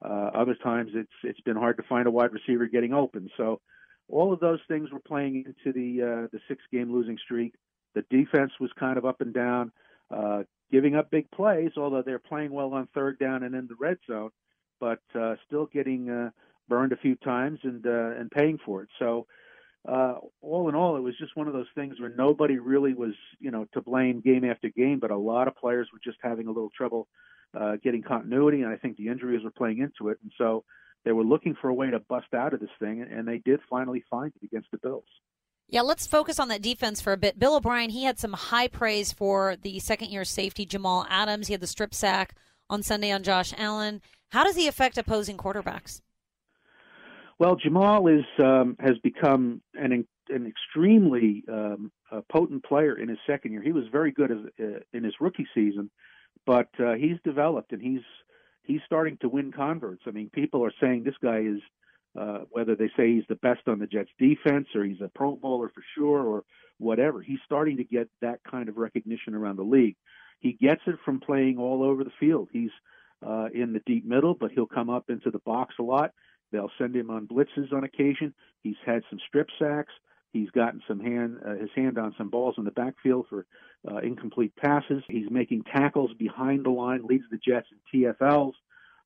Uh, 0.00 0.30
other 0.32 0.54
times 0.54 0.92
it's 0.94 1.18
it's 1.24 1.40
been 1.40 1.56
hard 1.56 1.76
to 1.76 1.82
find 1.82 2.06
a 2.06 2.10
wide 2.10 2.32
receiver 2.32 2.66
getting 2.66 2.94
open. 2.94 3.28
So 3.36 3.60
all 4.08 4.32
of 4.32 4.40
those 4.40 4.60
things 4.68 4.90
were 4.90 5.00
playing 5.00 5.44
into 5.44 5.72
the 5.72 6.02
uh, 6.02 6.28
the 6.32 6.40
six 6.48 6.62
game 6.72 6.92
losing 6.92 7.18
streak. 7.22 7.54
The 7.98 8.16
defense 8.16 8.52
was 8.60 8.70
kind 8.78 8.96
of 8.96 9.04
up 9.04 9.20
and 9.20 9.34
down, 9.34 9.72
uh, 10.10 10.44
giving 10.70 10.94
up 10.94 11.10
big 11.10 11.30
plays, 11.32 11.72
although 11.76 12.02
they're 12.02 12.20
playing 12.20 12.52
well 12.52 12.72
on 12.72 12.86
third 12.94 13.18
down 13.18 13.42
and 13.42 13.54
in 13.54 13.66
the 13.66 13.74
red 13.78 13.98
zone, 14.06 14.30
but 14.78 15.00
uh, 15.18 15.34
still 15.46 15.66
getting 15.66 16.08
uh, 16.08 16.30
burned 16.68 16.92
a 16.92 16.96
few 16.96 17.16
times 17.16 17.58
and 17.64 17.84
uh, 17.86 18.10
and 18.18 18.30
paying 18.30 18.58
for 18.64 18.82
it. 18.82 18.88
So 18.98 19.26
uh, 19.88 20.14
all 20.40 20.68
in 20.68 20.76
all, 20.76 20.96
it 20.96 21.00
was 21.00 21.16
just 21.18 21.36
one 21.36 21.48
of 21.48 21.54
those 21.54 21.66
things 21.74 21.98
where 21.98 22.10
nobody 22.10 22.58
really 22.58 22.94
was, 22.94 23.14
you 23.40 23.50
know, 23.50 23.66
to 23.72 23.80
blame 23.80 24.20
game 24.20 24.44
after 24.44 24.68
game, 24.68 25.00
but 25.00 25.10
a 25.10 25.16
lot 25.16 25.48
of 25.48 25.56
players 25.56 25.88
were 25.92 26.00
just 26.04 26.18
having 26.22 26.46
a 26.46 26.52
little 26.52 26.70
trouble 26.76 27.08
uh, 27.58 27.76
getting 27.82 28.02
continuity, 28.02 28.62
and 28.62 28.72
I 28.72 28.76
think 28.76 28.96
the 28.96 29.08
injuries 29.08 29.42
were 29.42 29.50
playing 29.50 29.78
into 29.78 30.10
it, 30.10 30.18
and 30.22 30.30
so 30.38 30.64
they 31.04 31.12
were 31.12 31.24
looking 31.24 31.56
for 31.60 31.68
a 31.68 31.74
way 31.74 31.90
to 31.90 31.98
bust 31.98 32.32
out 32.34 32.54
of 32.54 32.60
this 32.60 32.70
thing, 32.78 33.02
and 33.02 33.26
they 33.26 33.38
did 33.38 33.60
finally 33.68 34.04
find 34.08 34.32
it 34.40 34.44
against 34.44 34.70
the 34.70 34.78
Bills. 34.78 35.08
Yeah, 35.70 35.82
let's 35.82 36.06
focus 36.06 36.40
on 36.40 36.48
that 36.48 36.62
defense 36.62 37.00
for 37.00 37.12
a 37.12 37.18
bit. 37.18 37.38
Bill 37.38 37.56
O'Brien, 37.56 37.90
he 37.90 38.04
had 38.04 38.18
some 38.18 38.32
high 38.32 38.68
praise 38.68 39.12
for 39.12 39.56
the 39.56 39.78
second 39.80 40.08
year 40.08 40.24
safety 40.24 40.64
Jamal 40.64 41.06
Adams. 41.10 41.48
He 41.48 41.52
had 41.52 41.60
the 41.60 41.66
strip 41.66 41.94
sack 41.94 42.34
on 42.70 42.82
Sunday 42.82 43.12
on 43.12 43.22
Josh 43.22 43.52
Allen. 43.58 44.00
How 44.30 44.44
does 44.44 44.56
he 44.56 44.66
affect 44.66 44.96
opposing 44.96 45.36
quarterbacks? 45.36 46.00
Well, 47.38 47.54
Jamal 47.54 48.08
is 48.08 48.24
um, 48.38 48.76
has 48.80 48.98
become 49.02 49.60
an 49.74 50.06
an 50.30 50.46
extremely 50.46 51.44
um, 51.50 51.92
potent 52.30 52.64
player 52.64 52.98
in 52.98 53.08
his 53.08 53.18
second 53.26 53.52
year. 53.52 53.62
He 53.62 53.72
was 53.72 53.84
very 53.92 54.10
good 54.10 54.30
as, 54.30 54.38
uh, 54.60 54.80
in 54.92 55.04
his 55.04 55.14
rookie 55.20 55.46
season, 55.54 55.90
but 56.46 56.68
uh, 56.80 56.94
he's 56.94 57.16
developed 57.24 57.72
and 57.72 57.82
he's 57.82 58.02
he's 58.62 58.80
starting 58.86 59.18
to 59.20 59.28
win 59.28 59.52
converts. 59.52 60.02
I 60.06 60.10
mean, 60.10 60.30
people 60.30 60.64
are 60.64 60.72
saying 60.80 61.04
this 61.04 61.14
guy 61.22 61.40
is 61.40 61.60
uh, 62.18 62.40
whether 62.50 62.74
they 62.74 62.90
say 62.96 63.14
he's 63.14 63.26
the 63.28 63.36
best 63.36 63.68
on 63.68 63.78
the 63.78 63.86
Jets 63.86 64.10
defense 64.18 64.68
or 64.74 64.84
he's 64.84 65.00
a 65.00 65.08
Pro 65.08 65.36
Bowler 65.36 65.68
for 65.68 65.82
sure 65.96 66.22
or 66.22 66.44
whatever. 66.78 67.22
He's 67.22 67.38
starting 67.44 67.76
to 67.76 67.84
get 67.84 68.08
that 68.20 68.40
kind 68.48 68.68
of 68.68 68.76
recognition 68.76 69.34
around 69.34 69.56
the 69.56 69.62
league. 69.62 69.96
He 70.40 70.52
gets 70.52 70.82
it 70.86 70.96
from 71.04 71.20
playing 71.20 71.58
all 71.58 71.82
over 71.82 72.04
the 72.04 72.12
field. 72.18 72.48
He's 72.52 72.70
uh, 73.26 73.48
in 73.52 73.72
the 73.72 73.82
deep 73.86 74.06
middle, 74.06 74.34
but 74.34 74.52
he'll 74.52 74.66
come 74.66 74.90
up 74.90 75.10
into 75.10 75.30
the 75.30 75.40
box 75.40 75.74
a 75.78 75.82
lot. 75.82 76.12
They'll 76.52 76.70
send 76.78 76.96
him 76.96 77.10
on 77.10 77.26
blitzes 77.26 77.72
on 77.72 77.84
occasion. 77.84 78.34
He's 78.62 78.76
had 78.84 79.02
some 79.10 79.18
strip 79.28 79.48
sacks. 79.58 79.92
He's 80.32 80.50
gotten 80.50 80.82
some 80.86 81.00
hand 81.00 81.38
uh, 81.44 81.54
his 81.54 81.70
hand 81.74 81.98
on 81.98 82.14
some 82.18 82.30
balls 82.30 82.56
in 82.58 82.64
the 82.64 82.70
backfield 82.70 83.26
for 83.28 83.46
uh, 83.90 83.98
incomplete 83.98 84.54
passes. 84.56 85.02
He's 85.08 85.30
making 85.30 85.64
tackles 85.64 86.10
behind 86.18 86.64
the 86.64 86.70
line, 86.70 87.02
leads 87.04 87.24
the 87.30 87.38
Jets 87.38 87.66
in 87.72 88.02
TFLs. 88.02 88.52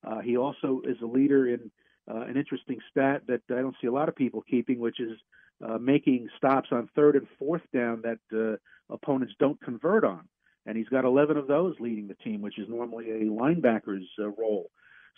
Uh, 0.05 0.21
he 0.21 0.37
also 0.37 0.83
is 0.85 0.97
a 1.01 1.07
leader 1.07 1.47
in 1.47 1.71
uh, 2.11 2.23
an 2.23 2.37
interesting 2.37 2.79
stat 2.91 3.23
that 3.29 3.43
I 3.51 3.61
don't 3.61 3.77
see 3.81 3.87
a 3.87 3.93
lot 3.93 4.09
of 4.09 4.17
people 4.17 4.43
keeping, 4.49 4.79
which 4.79 5.01
is 5.01 5.19
uh, 5.65 5.79
making 5.79 6.29
stops 6.37 6.69
on 6.73 6.89
third 6.95 7.17
and 7.17 7.27
fourth 7.39 7.63
down 7.73 8.03
that 8.03 8.19
uh, 8.37 8.57
opponents 8.93 9.35
don't 9.39 9.61
convert 9.61 10.05
on. 10.05 10.29
And 10.67 10.77
he's 10.77 10.89
got 10.89 11.05
11 11.05 11.37
of 11.37 11.47
those 11.47 11.75
leading 11.81 12.09
the 12.09 12.15
team, 12.15 12.41
which 12.41 12.59
is 12.59 12.69
normally 12.69 13.11
a 13.11 13.25
linebacker's 13.25 14.09
uh, 14.19 14.29
role. 14.29 14.71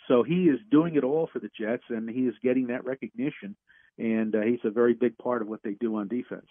So 0.07 0.23
he 0.23 0.45
is 0.45 0.59
doing 0.71 0.95
it 0.95 1.03
all 1.03 1.29
for 1.31 1.39
the 1.39 1.49
Jets, 1.59 1.83
and 1.89 2.09
he 2.09 2.21
is 2.21 2.35
getting 2.43 2.67
that 2.67 2.85
recognition. 2.85 3.55
And 3.97 4.35
uh, 4.35 4.41
he's 4.41 4.59
a 4.63 4.69
very 4.69 4.93
big 4.93 5.17
part 5.17 5.41
of 5.41 5.47
what 5.47 5.61
they 5.63 5.75
do 5.79 5.95
on 5.95 6.07
defense. 6.07 6.47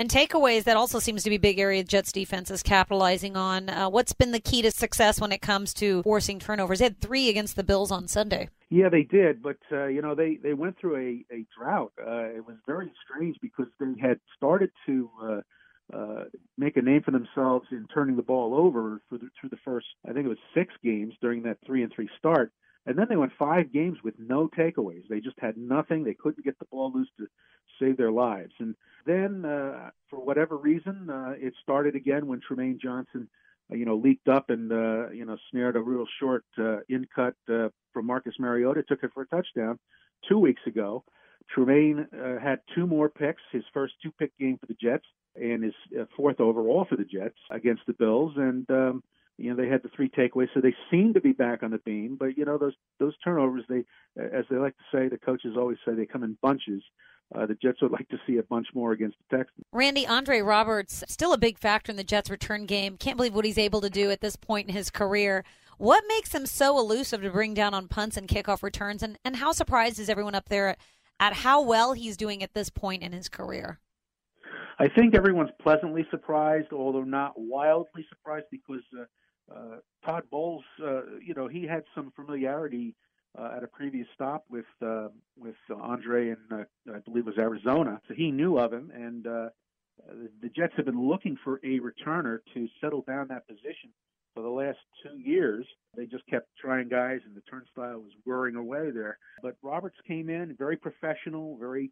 And 0.00 0.08
takeaways, 0.08 0.62
that 0.64 0.76
also 0.76 1.00
seems 1.00 1.24
to 1.24 1.30
be 1.30 1.36
a 1.36 1.40
big 1.40 1.58
area 1.58 1.82
Jets 1.82 2.12
defense 2.12 2.52
is 2.52 2.62
capitalizing 2.62 3.36
on. 3.36 3.68
Uh, 3.68 3.88
what's 3.88 4.12
been 4.12 4.30
the 4.30 4.38
key 4.38 4.62
to 4.62 4.70
success 4.70 5.20
when 5.20 5.32
it 5.32 5.42
comes 5.42 5.74
to 5.74 6.04
forcing 6.04 6.38
turnovers? 6.38 6.78
They 6.78 6.84
had 6.84 7.00
three 7.00 7.28
against 7.28 7.56
the 7.56 7.64
Bills 7.64 7.90
on 7.90 8.06
Sunday. 8.06 8.48
Yeah, 8.70 8.90
they 8.90 9.02
did, 9.02 9.42
but 9.42 9.58
uh, 9.72 9.86
you 9.86 10.02
know 10.02 10.14
they 10.14 10.36
they 10.36 10.52
went 10.52 10.78
through 10.78 10.96
a 10.96 11.34
a 11.34 11.46
drought. 11.58 11.92
Uh, 11.98 12.24
it 12.36 12.46
was 12.46 12.56
very 12.66 12.92
strange 13.04 13.36
because 13.40 13.66
they 13.80 13.94
had 14.00 14.20
started 14.36 14.70
to 14.86 15.10
uh, 15.22 15.40
uh, 15.92 16.24
make 16.58 16.76
a 16.76 16.82
name 16.82 17.02
for 17.02 17.10
themselves 17.12 17.66
in 17.70 17.86
turning 17.92 18.16
the 18.16 18.22
ball 18.22 18.54
over 18.54 19.00
for 19.08 19.18
the, 19.18 19.28
through 19.40 19.48
the 19.48 19.56
first, 19.64 19.86
I 20.08 20.12
think 20.12 20.26
it 20.26 20.28
was 20.28 20.38
six 20.54 20.74
games 20.84 21.14
during 21.22 21.42
that 21.44 21.58
three 21.64 21.82
and 21.82 21.92
three 21.92 22.08
start. 22.18 22.52
And 22.86 22.98
then 22.98 23.06
they 23.08 23.16
went 23.16 23.32
five 23.38 23.72
games 23.72 23.98
with 24.02 24.14
no 24.18 24.48
takeaways. 24.48 25.08
They 25.08 25.20
just 25.20 25.38
had 25.38 25.56
nothing. 25.56 26.04
They 26.04 26.14
couldn't 26.14 26.44
get 26.44 26.58
the 26.58 26.64
ball 26.66 26.92
loose 26.94 27.08
to 27.18 27.26
save 27.80 27.96
their 27.96 28.10
lives. 28.10 28.52
And 28.58 28.74
then, 29.06 29.44
uh, 29.44 29.90
for 30.08 30.18
whatever 30.18 30.56
reason, 30.56 31.08
uh, 31.10 31.34
it 31.36 31.54
started 31.62 31.94
again 31.94 32.26
when 32.26 32.40
Trumaine 32.40 32.80
Johnson, 32.80 33.28
you 33.70 33.84
know, 33.84 33.96
leaked 33.96 34.28
up 34.28 34.50
and 34.50 34.72
uh, 34.72 35.10
you 35.10 35.24
know 35.24 35.36
snared 35.50 35.76
a 35.76 35.80
real 35.80 36.06
short 36.20 36.44
uh, 36.58 36.78
in 36.88 37.06
cut 37.14 37.34
uh, 37.50 37.68
from 37.92 38.06
Marcus 38.06 38.34
Mariota, 38.38 38.82
took 38.82 39.02
it 39.02 39.10
for 39.14 39.22
a 39.22 39.26
touchdown 39.26 39.78
two 40.28 40.38
weeks 40.38 40.62
ago. 40.66 41.04
Trumaine 41.54 42.06
uh, 42.12 42.40
had 42.40 42.60
two 42.74 42.86
more 42.86 43.08
picks, 43.08 43.42
his 43.52 43.64
first 43.72 43.94
two 44.02 44.12
pick 44.18 44.36
game 44.38 44.58
for 44.58 44.66
the 44.66 44.76
Jets, 44.80 45.06
and 45.34 45.64
his 45.64 45.74
uh, 45.98 46.04
fourth 46.16 46.40
overall 46.40 46.86
for 46.88 46.96
the 46.96 47.04
Jets 47.04 47.38
against 47.50 47.82
the 47.86 47.94
Bills. 47.94 48.32
And 48.36 48.68
um, 48.70 49.02
you 49.36 49.50
know 49.50 49.56
they 49.56 49.68
had 49.68 49.82
the 49.82 49.90
three 49.94 50.10
takeaways, 50.10 50.48
so 50.52 50.60
they 50.60 50.74
seem 50.90 51.14
to 51.14 51.20
be 51.20 51.32
back 51.32 51.62
on 51.62 51.70
the 51.70 51.78
beam. 51.78 52.16
But 52.18 52.36
you 52.36 52.44
know 52.44 52.58
those 52.58 52.74
those 52.98 53.14
turnovers, 53.22 53.64
they 53.68 53.84
as 54.16 54.44
they 54.50 54.56
like 54.56 54.76
to 54.76 54.96
say, 54.96 55.08
the 55.08 55.18
coaches 55.18 55.56
always 55.56 55.78
say 55.86 55.94
they 55.94 56.06
come 56.06 56.24
in 56.24 56.36
bunches. 56.42 56.82
Uh, 57.34 57.44
the 57.46 57.54
Jets 57.54 57.82
would 57.82 57.92
like 57.92 58.08
to 58.08 58.18
see 58.26 58.38
a 58.38 58.42
bunch 58.42 58.68
more 58.74 58.92
against 58.92 59.16
the 59.18 59.36
Texans. 59.36 59.64
Randy 59.72 60.06
Andre 60.06 60.40
Roberts 60.40 61.04
still 61.08 61.32
a 61.32 61.38
big 61.38 61.58
factor 61.58 61.90
in 61.92 61.96
the 61.96 62.04
Jets' 62.04 62.30
return 62.30 62.64
game. 62.64 62.96
Can't 62.96 63.16
believe 63.16 63.34
what 63.34 63.44
he's 63.44 63.58
able 63.58 63.82
to 63.82 63.90
do 63.90 64.10
at 64.10 64.20
this 64.20 64.36
point 64.36 64.68
in 64.68 64.74
his 64.74 64.90
career. 64.90 65.44
What 65.76 66.04
makes 66.08 66.34
him 66.34 66.46
so 66.46 66.78
elusive 66.78 67.22
to 67.22 67.30
bring 67.30 67.54
down 67.54 67.74
on 67.74 67.86
punts 67.86 68.16
and 68.16 68.26
kickoff 68.26 68.62
returns, 68.62 69.02
and, 69.02 69.18
and 69.24 69.36
how 69.36 69.52
surprised 69.52 70.00
is 70.00 70.08
everyone 70.08 70.34
up 70.34 70.48
there 70.48 70.76
at 71.20 71.32
how 71.34 71.62
well 71.62 71.92
he's 71.92 72.16
doing 72.16 72.42
at 72.42 72.54
this 72.54 72.70
point 72.70 73.02
in 73.02 73.12
his 73.12 73.28
career? 73.28 73.78
I 74.80 74.88
think 74.88 75.14
everyone's 75.14 75.50
pleasantly 75.60 76.06
surprised, 76.10 76.72
although 76.72 77.04
not 77.04 77.34
wildly 77.36 78.06
surprised, 78.08 78.46
because 78.50 78.82
uh, 78.98 79.54
uh, 79.54 79.76
Todd 80.04 80.22
Bowles, 80.30 80.64
uh, 80.82 81.02
you 81.20 81.34
know, 81.34 81.46
he 81.48 81.66
had 81.66 81.82
some 81.94 82.12
familiarity 82.16 82.94
uh, 83.38 83.56
at 83.56 83.62
a 83.62 83.68
previous 83.68 84.06
stop 84.14 84.44
with 84.50 84.66
uh, 84.84 85.08
with 85.36 85.54
Andre 85.80 86.30
in 86.30 86.36
uh, 86.52 86.64
I 86.92 86.98
believe 87.00 87.26
was 87.26 87.38
Arizona, 87.38 88.00
so 88.08 88.14
he 88.14 88.30
knew 88.30 88.58
of 88.58 88.72
him, 88.72 88.90
and 88.94 89.26
uh, 89.26 89.48
the 90.42 90.48
Jets 90.48 90.74
have 90.76 90.86
been 90.86 91.08
looking 91.08 91.36
for 91.44 91.60
a 91.64 91.80
returner 91.80 92.38
to 92.54 92.68
settle 92.80 93.02
down 93.02 93.28
that 93.28 93.46
position 93.46 93.90
for 94.34 94.42
the 94.42 94.48
last 94.48 94.78
two 95.02 95.18
years. 95.18 95.66
They 95.96 96.06
just 96.06 96.26
kept 96.26 96.48
trying 96.60 96.88
guys, 96.88 97.20
and 97.26 97.34
the 97.34 97.42
turnstile 97.42 97.98
was 97.98 98.12
whirring 98.24 98.56
away 98.56 98.90
there. 98.90 99.18
But 99.42 99.56
Roberts 99.62 99.96
came 100.06 100.30
in 100.30 100.54
very 100.56 100.76
professional, 100.76 101.56
very 101.58 101.90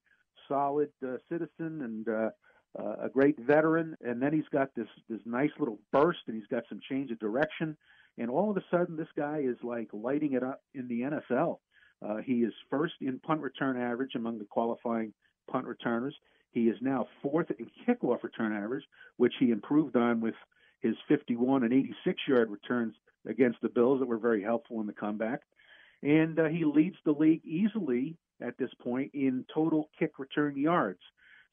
solid 0.48 0.90
uh, 1.04 1.16
citizen, 1.28 1.82
and 1.82 2.08
uh, 2.08 2.30
uh, 2.78 3.06
a 3.06 3.08
great 3.08 3.38
veteran, 3.40 3.96
and 4.00 4.20
then 4.20 4.32
he's 4.32 4.48
got 4.52 4.74
this 4.74 4.88
this 5.08 5.20
nice 5.24 5.50
little 5.58 5.78
burst, 5.92 6.20
and 6.26 6.36
he's 6.36 6.46
got 6.48 6.64
some 6.68 6.80
change 6.88 7.10
of 7.10 7.18
direction, 7.18 7.76
and 8.18 8.30
all 8.30 8.50
of 8.50 8.56
a 8.56 8.64
sudden 8.70 8.96
this 8.96 9.08
guy 9.16 9.40
is 9.44 9.56
like 9.62 9.88
lighting 9.92 10.32
it 10.32 10.42
up 10.42 10.62
in 10.74 10.88
the 10.88 11.00
NFL. 11.02 11.58
Uh, 12.06 12.18
he 12.18 12.42
is 12.42 12.52
first 12.70 12.94
in 13.00 13.18
punt 13.20 13.40
return 13.40 13.80
average 13.80 14.14
among 14.14 14.38
the 14.38 14.44
qualifying 14.44 15.12
punt 15.50 15.66
returners. 15.66 16.14
He 16.52 16.68
is 16.68 16.76
now 16.80 17.06
fourth 17.22 17.50
in 17.58 17.70
kickoff 17.86 18.22
return 18.22 18.52
average, 18.52 18.84
which 19.16 19.34
he 19.38 19.50
improved 19.50 19.96
on 19.96 20.20
with 20.20 20.34
his 20.80 20.94
51 21.08 21.64
and 21.64 21.72
86 21.72 22.20
yard 22.28 22.50
returns 22.50 22.94
against 23.26 23.60
the 23.60 23.68
Bills 23.68 24.00
that 24.00 24.06
were 24.06 24.18
very 24.18 24.42
helpful 24.42 24.80
in 24.80 24.86
the 24.86 24.92
comeback. 24.92 25.40
And 26.02 26.38
uh, 26.38 26.44
he 26.44 26.64
leads 26.64 26.96
the 27.04 27.12
league 27.12 27.42
easily 27.44 28.16
at 28.40 28.56
this 28.58 28.70
point 28.82 29.10
in 29.14 29.44
total 29.52 29.88
kick 29.98 30.18
return 30.18 30.56
yards. 30.56 31.00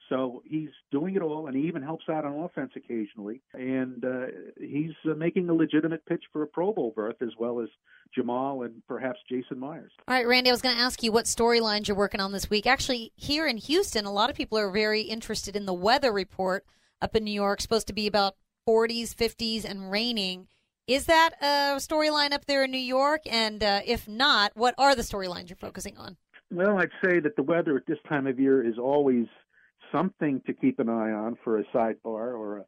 So 0.10 0.44
he's 0.46 0.70
doing 0.92 1.16
it 1.16 1.22
all, 1.22 1.48
and 1.48 1.56
he 1.56 1.64
even 1.64 1.82
helps 1.82 2.06
out 2.10 2.26
on 2.26 2.34
offense 2.44 2.72
occasionally. 2.76 3.42
And 3.54 4.04
uh, 4.04 4.26
he's 4.60 4.92
uh, 5.06 5.16
making 5.16 5.50
a 5.50 5.54
legitimate 5.54 6.06
pitch 6.06 6.24
for 6.32 6.44
a 6.44 6.48
Pro 6.48 6.74
Bowl 6.74 6.94
berth, 6.96 7.22
as 7.22 7.32
well 7.40 7.62
as 7.62 7.70
Jamal 8.14 8.64
and 8.64 8.84
perhaps 8.88 9.20
Jason 9.30 9.60
Myers. 9.60 9.92
All 10.08 10.16
right, 10.16 10.28
Randy, 10.28 10.50
I 10.50 10.54
was 10.54 10.62
going 10.62 10.76
to 10.76 10.82
ask 10.82 11.02
you 11.04 11.12
what 11.12 11.26
storylines 11.26 11.88
you're 11.88 11.98
working 11.98 12.22
on 12.22 12.32
this 12.32 12.50
week. 12.50 12.68
Actually, 12.68 13.12
here 13.16 13.48
in 13.48 13.58
Houston, 13.58 14.06
a 14.06 14.12
lot 14.12 14.30
of 14.30 14.36
people 14.36 14.58
are 14.58 14.70
very 14.70 15.02
interested 15.02 15.56
in 15.56 15.66
the 15.66 15.74
weather 15.74 16.12
report 16.12 16.66
up 17.02 17.16
in 17.16 17.24
New 17.24 17.32
York, 17.32 17.62
supposed 17.62 17.88
to 17.88 17.94
be 17.94 18.06
about 18.06 18.36
40s, 18.68 19.16
50s, 19.16 19.66
and 19.66 19.90
raining. 19.90 20.48
Is 20.86 21.06
that 21.06 21.32
a 21.42 21.78
storyline 21.78 22.34
up 22.34 22.46
there 22.46 22.66
in 22.66 22.72
New 22.72 22.78
York? 22.78 23.22
And 23.26 23.64
uh, 23.64 23.82
if 23.86 24.08
not, 24.08 24.52
what 24.56 24.76
are 24.78 24.96
the 24.96 25.02
storylines 25.02 25.50
you're 25.50 25.56
focusing 25.56 25.98
on? 25.98 26.18
Well, 26.52 26.78
I'd 26.78 26.92
say 27.04 27.20
that 27.20 27.36
the 27.36 27.44
weather 27.44 27.76
at 27.78 27.86
this 27.88 27.98
time 28.08 28.28
of 28.28 28.40
year 28.40 28.66
is 28.66 28.78
always 28.78 29.26
something 29.94 30.42
to 30.46 30.54
keep 30.54 30.80
an 30.80 30.90
eye 30.90 31.12
on 31.12 31.38
for 31.44 31.60
a 31.60 31.64
sidebar 31.66 31.96
or 32.06 32.58
a, 32.58 32.66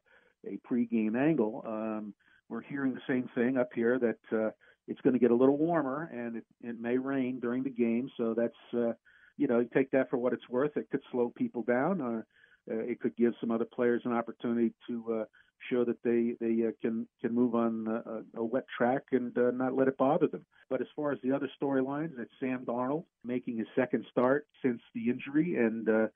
a 0.48 0.58
pregame 0.70 1.16
angle. 1.16 1.62
Um, 1.66 2.14
we're 2.48 2.62
hearing 2.62 2.94
the 2.94 3.00
same 3.08 3.28
thing 3.34 3.58
up 3.58 3.70
here 3.74 3.98
that 3.98 4.36
uh, 4.36 4.50
it's 4.88 5.00
going 5.00 5.14
to 5.14 5.18
get 5.18 5.32
a 5.32 5.34
little 5.34 5.58
warmer 5.58 6.08
and 6.12 6.36
it, 6.36 6.44
it 6.62 6.80
may 6.80 6.96
rain 6.96 7.40
during 7.40 7.64
the 7.64 7.70
game. 7.70 8.08
So 8.16 8.34
that's 8.34 8.54
uh, 8.72 8.92
you 9.36 9.46
know 9.48 9.60
you 9.60 9.68
take 9.74 9.90
that 9.90 10.08
for 10.10 10.16
what 10.16 10.32
it's 10.32 10.48
worth. 10.48 10.76
It 10.76 10.88
could 10.90 11.02
slow 11.10 11.32
people 11.36 11.62
down. 11.62 12.00
Uh, 12.00 12.22
uh, 12.70 12.80
it 12.80 13.00
could 13.00 13.16
give 13.16 13.32
some 13.40 13.50
other 13.50 13.64
players 13.64 14.02
an 14.04 14.12
opportunity 14.12 14.72
to 14.88 15.20
uh, 15.20 15.24
show 15.70 15.84
that 15.84 16.02
they 16.02 16.34
they 16.40 16.66
uh, 16.66 16.70
can 16.80 17.06
can 17.20 17.34
move 17.34 17.54
on 17.54 17.86
a, 17.88 18.40
a 18.40 18.44
wet 18.44 18.64
track 18.76 19.02
and 19.12 19.36
uh, 19.38 19.50
not 19.52 19.74
let 19.74 19.88
it 19.88 19.98
bother 19.98 20.26
them. 20.28 20.44
But 20.70 20.80
as 20.80 20.88
far 20.94 21.12
as 21.12 21.18
the 21.22 21.32
other 21.32 21.48
storylines, 21.60 22.18
it's 22.18 22.30
Sam 22.40 22.64
Darnold 22.64 23.04
making 23.24 23.58
his 23.58 23.68
second 23.74 24.04
start 24.10 24.46
since 24.62 24.80
the 24.94 25.08
injury 25.08 25.56
and 25.56 25.88
uh, 25.88 26.06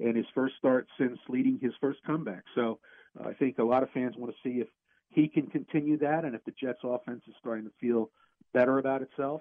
and 0.00 0.16
his 0.16 0.26
first 0.34 0.54
start 0.58 0.86
since 0.98 1.18
leading 1.28 1.58
his 1.60 1.72
first 1.80 2.00
comeback. 2.06 2.42
So 2.54 2.78
uh, 3.18 3.28
I 3.28 3.34
think 3.34 3.58
a 3.58 3.64
lot 3.64 3.82
of 3.82 3.90
fans 3.90 4.14
want 4.16 4.32
to 4.32 4.48
see 4.48 4.60
if 4.60 4.68
he 5.10 5.28
can 5.28 5.46
continue 5.46 5.98
that, 5.98 6.24
and 6.24 6.34
if 6.34 6.44
the 6.44 6.52
Jets' 6.52 6.80
offense 6.84 7.22
is 7.26 7.34
starting 7.40 7.64
to 7.64 7.72
feel 7.80 8.10
better 8.52 8.78
about 8.78 9.02
itself. 9.02 9.40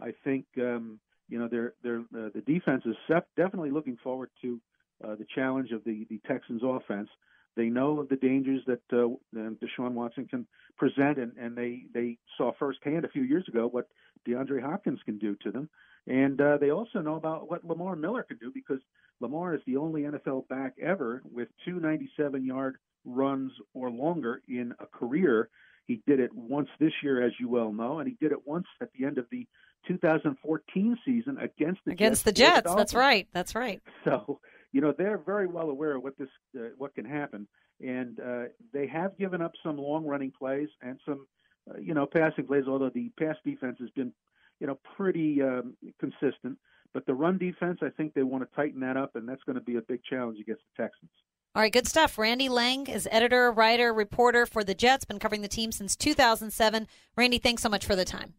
I 0.00 0.12
think 0.24 0.44
um, 0.58 0.98
you 1.28 1.38
know 1.38 1.48
they're, 1.50 1.74
they're, 1.82 2.00
uh, 2.00 2.30
the 2.34 2.42
defense 2.46 2.82
is 2.86 2.96
definitely 3.36 3.70
looking 3.70 3.96
forward 4.02 4.30
to 4.42 4.60
uh, 5.04 5.14
the 5.16 5.26
challenge 5.34 5.72
of 5.72 5.82
the 5.84 6.06
the 6.10 6.20
Texans' 6.26 6.62
offense. 6.64 7.08
They 7.56 7.70
know 7.70 8.00
of 8.00 8.10
the 8.10 8.16
dangers 8.16 8.62
that 8.66 8.82
uh, 8.92 9.08
Deshaun 9.34 9.92
Watson 9.92 10.26
can 10.26 10.46
present, 10.76 11.18
and, 11.18 11.32
and 11.38 11.56
they 11.56 11.84
they 11.92 12.18
saw 12.36 12.52
firsthand 12.58 13.04
a 13.04 13.08
few 13.08 13.22
years 13.22 13.46
ago 13.48 13.66
what 13.66 13.88
DeAndre 14.28 14.62
Hopkins 14.62 15.00
can 15.04 15.18
do 15.18 15.36
to 15.42 15.50
them. 15.50 15.68
And 16.06 16.40
uh, 16.40 16.58
they 16.58 16.70
also 16.70 17.00
know 17.00 17.16
about 17.16 17.50
what 17.50 17.64
Lamar 17.64 17.96
Miller 17.96 18.22
can 18.22 18.38
do 18.38 18.52
because 18.54 18.78
Lamar 19.20 19.54
is 19.54 19.60
the 19.66 19.76
only 19.76 20.02
NFL 20.02 20.48
back 20.48 20.74
ever 20.80 21.22
with 21.30 21.48
two 21.64 21.80
97 21.80 22.44
yard 22.44 22.76
runs 23.04 23.52
or 23.74 23.90
longer 23.90 24.42
in 24.48 24.72
a 24.78 24.86
career. 24.86 25.48
He 25.86 26.02
did 26.06 26.20
it 26.20 26.34
once 26.34 26.68
this 26.80 26.92
year, 27.02 27.24
as 27.24 27.32
you 27.38 27.48
well 27.48 27.72
know, 27.72 27.98
and 27.98 28.08
he 28.08 28.16
did 28.20 28.32
it 28.32 28.46
once 28.46 28.66
at 28.80 28.88
the 28.92 29.04
end 29.04 29.18
of 29.18 29.26
the 29.30 29.46
2014 29.86 30.98
season 31.04 31.38
against 31.38 31.80
the 31.84 31.92
against 31.92 32.24
Jets. 32.24 32.24
the 32.24 32.32
Jets. 32.32 32.74
That's 32.74 32.94
right. 32.94 33.28
That's 33.32 33.54
right. 33.54 33.82
So 34.04 34.40
you 34.72 34.80
know 34.80 34.92
they're 34.96 35.18
very 35.18 35.46
well 35.46 35.70
aware 35.70 35.96
of 35.96 36.02
what 36.02 36.16
this 36.18 36.28
uh, 36.56 36.68
what 36.76 36.94
can 36.94 37.04
happen, 37.04 37.48
and 37.80 38.20
uh, 38.20 38.44
they 38.72 38.86
have 38.86 39.18
given 39.18 39.42
up 39.42 39.52
some 39.62 39.78
long 39.78 40.04
running 40.06 40.32
plays 40.36 40.68
and 40.80 41.00
some 41.04 41.26
uh, 41.68 41.78
you 41.78 41.94
know 41.94 42.06
passing 42.06 42.46
plays. 42.46 42.64
Although 42.68 42.90
the 42.90 43.10
pass 43.18 43.36
defense 43.44 43.78
has 43.80 43.90
been 43.90 44.12
you 44.60 44.66
know, 44.66 44.78
pretty 44.96 45.42
um, 45.42 45.76
consistent. 46.00 46.58
But 46.92 47.06
the 47.06 47.14
run 47.14 47.38
defense, 47.38 47.80
I 47.82 47.90
think 47.90 48.14
they 48.14 48.22
want 48.22 48.48
to 48.48 48.56
tighten 48.56 48.80
that 48.80 48.96
up, 48.96 49.16
and 49.16 49.28
that's 49.28 49.42
going 49.42 49.56
to 49.56 49.62
be 49.62 49.76
a 49.76 49.82
big 49.82 50.00
challenge 50.08 50.38
against 50.40 50.62
the 50.76 50.82
Texans. 50.82 51.10
All 51.54 51.62
right, 51.62 51.72
good 51.72 51.86
stuff. 51.86 52.18
Randy 52.18 52.48
Lang 52.48 52.86
is 52.86 53.08
editor, 53.10 53.50
writer, 53.50 53.92
reporter 53.92 54.46
for 54.46 54.62
the 54.62 54.74
Jets, 54.74 55.04
been 55.04 55.18
covering 55.18 55.42
the 55.42 55.48
team 55.48 55.72
since 55.72 55.96
2007. 55.96 56.86
Randy, 57.16 57.38
thanks 57.38 57.62
so 57.62 57.68
much 57.68 57.86
for 57.86 57.96
the 57.96 58.04
time. 58.04 58.34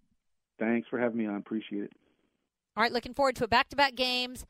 Thanks 0.60 0.88
for 0.88 0.99
having 0.99 1.17
me 1.17 1.25
on. 1.27 1.36
Appreciate 1.36 1.84
it. 1.84 1.93
All 2.75 2.84
right, 2.84 2.91
looking 2.91 3.13
forward 3.13 3.36
to 3.38 3.43
a 3.43 3.47
back 3.47 3.69
to 3.69 3.75
back 3.75 3.95
games 3.95 4.45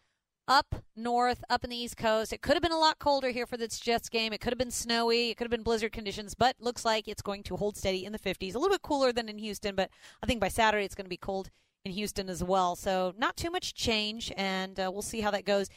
up 0.47 0.75
north, 0.95 1.43
up 1.49 1.63
in 1.63 1.69
the 1.69 1.77
East 1.77 1.97
Coast. 1.97 2.31
It 2.31 2.41
could 2.41 2.53
have 2.53 2.63
been 2.63 2.71
a 2.71 2.77
lot 2.77 2.99
colder 2.99 3.29
here 3.29 3.45
for 3.45 3.57
this 3.57 3.79
Jets 3.79 4.09
game. 4.09 4.33
It 4.33 4.39
could 4.39 4.53
have 4.53 4.57
been 4.57 4.71
snowy. 4.71 5.29
It 5.29 5.37
could 5.37 5.45
have 5.45 5.51
been 5.51 5.63
blizzard 5.63 5.91
conditions, 5.91 6.35
but 6.35 6.55
looks 6.59 6.85
like 6.85 7.07
it's 7.07 7.21
going 7.21 7.43
to 7.43 7.57
hold 7.57 7.77
steady 7.77 8.05
in 8.05 8.13
the 8.13 8.19
50s. 8.19 8.55
A 8.55 8.57
little 8.57 8.73
bit 8.73 8.81
cooler 8.81 9.11
than 9.11 9.29
in 9.29 9.37
Houston, 9.39 9.75
but 9.75 9.89
I 10.23 10.25
think 10.25 10.39
by 10.39 10.47
Saturday 10.47 10.85
it's 10.85 10.95
going 10.95 11.05
to 11.05 11.09
be 11.09 11.17
cold 11.17 11.49
in 11.83 11.91
Houston 11.91 12.29
as 12.29 12.43
well. 12.43 12.75
So 12.75 13.13
not 13.17 13.37
too 13.37 13.51
much 13.51 13.73
change, 13.73 14.31
and 14.37 14.79
uh, 14.79 14.89
we'll 14.91 15.01
see 15.01 15.21
how 15.21 15.31
that 15.31 15.45
goes. 15.45 15.69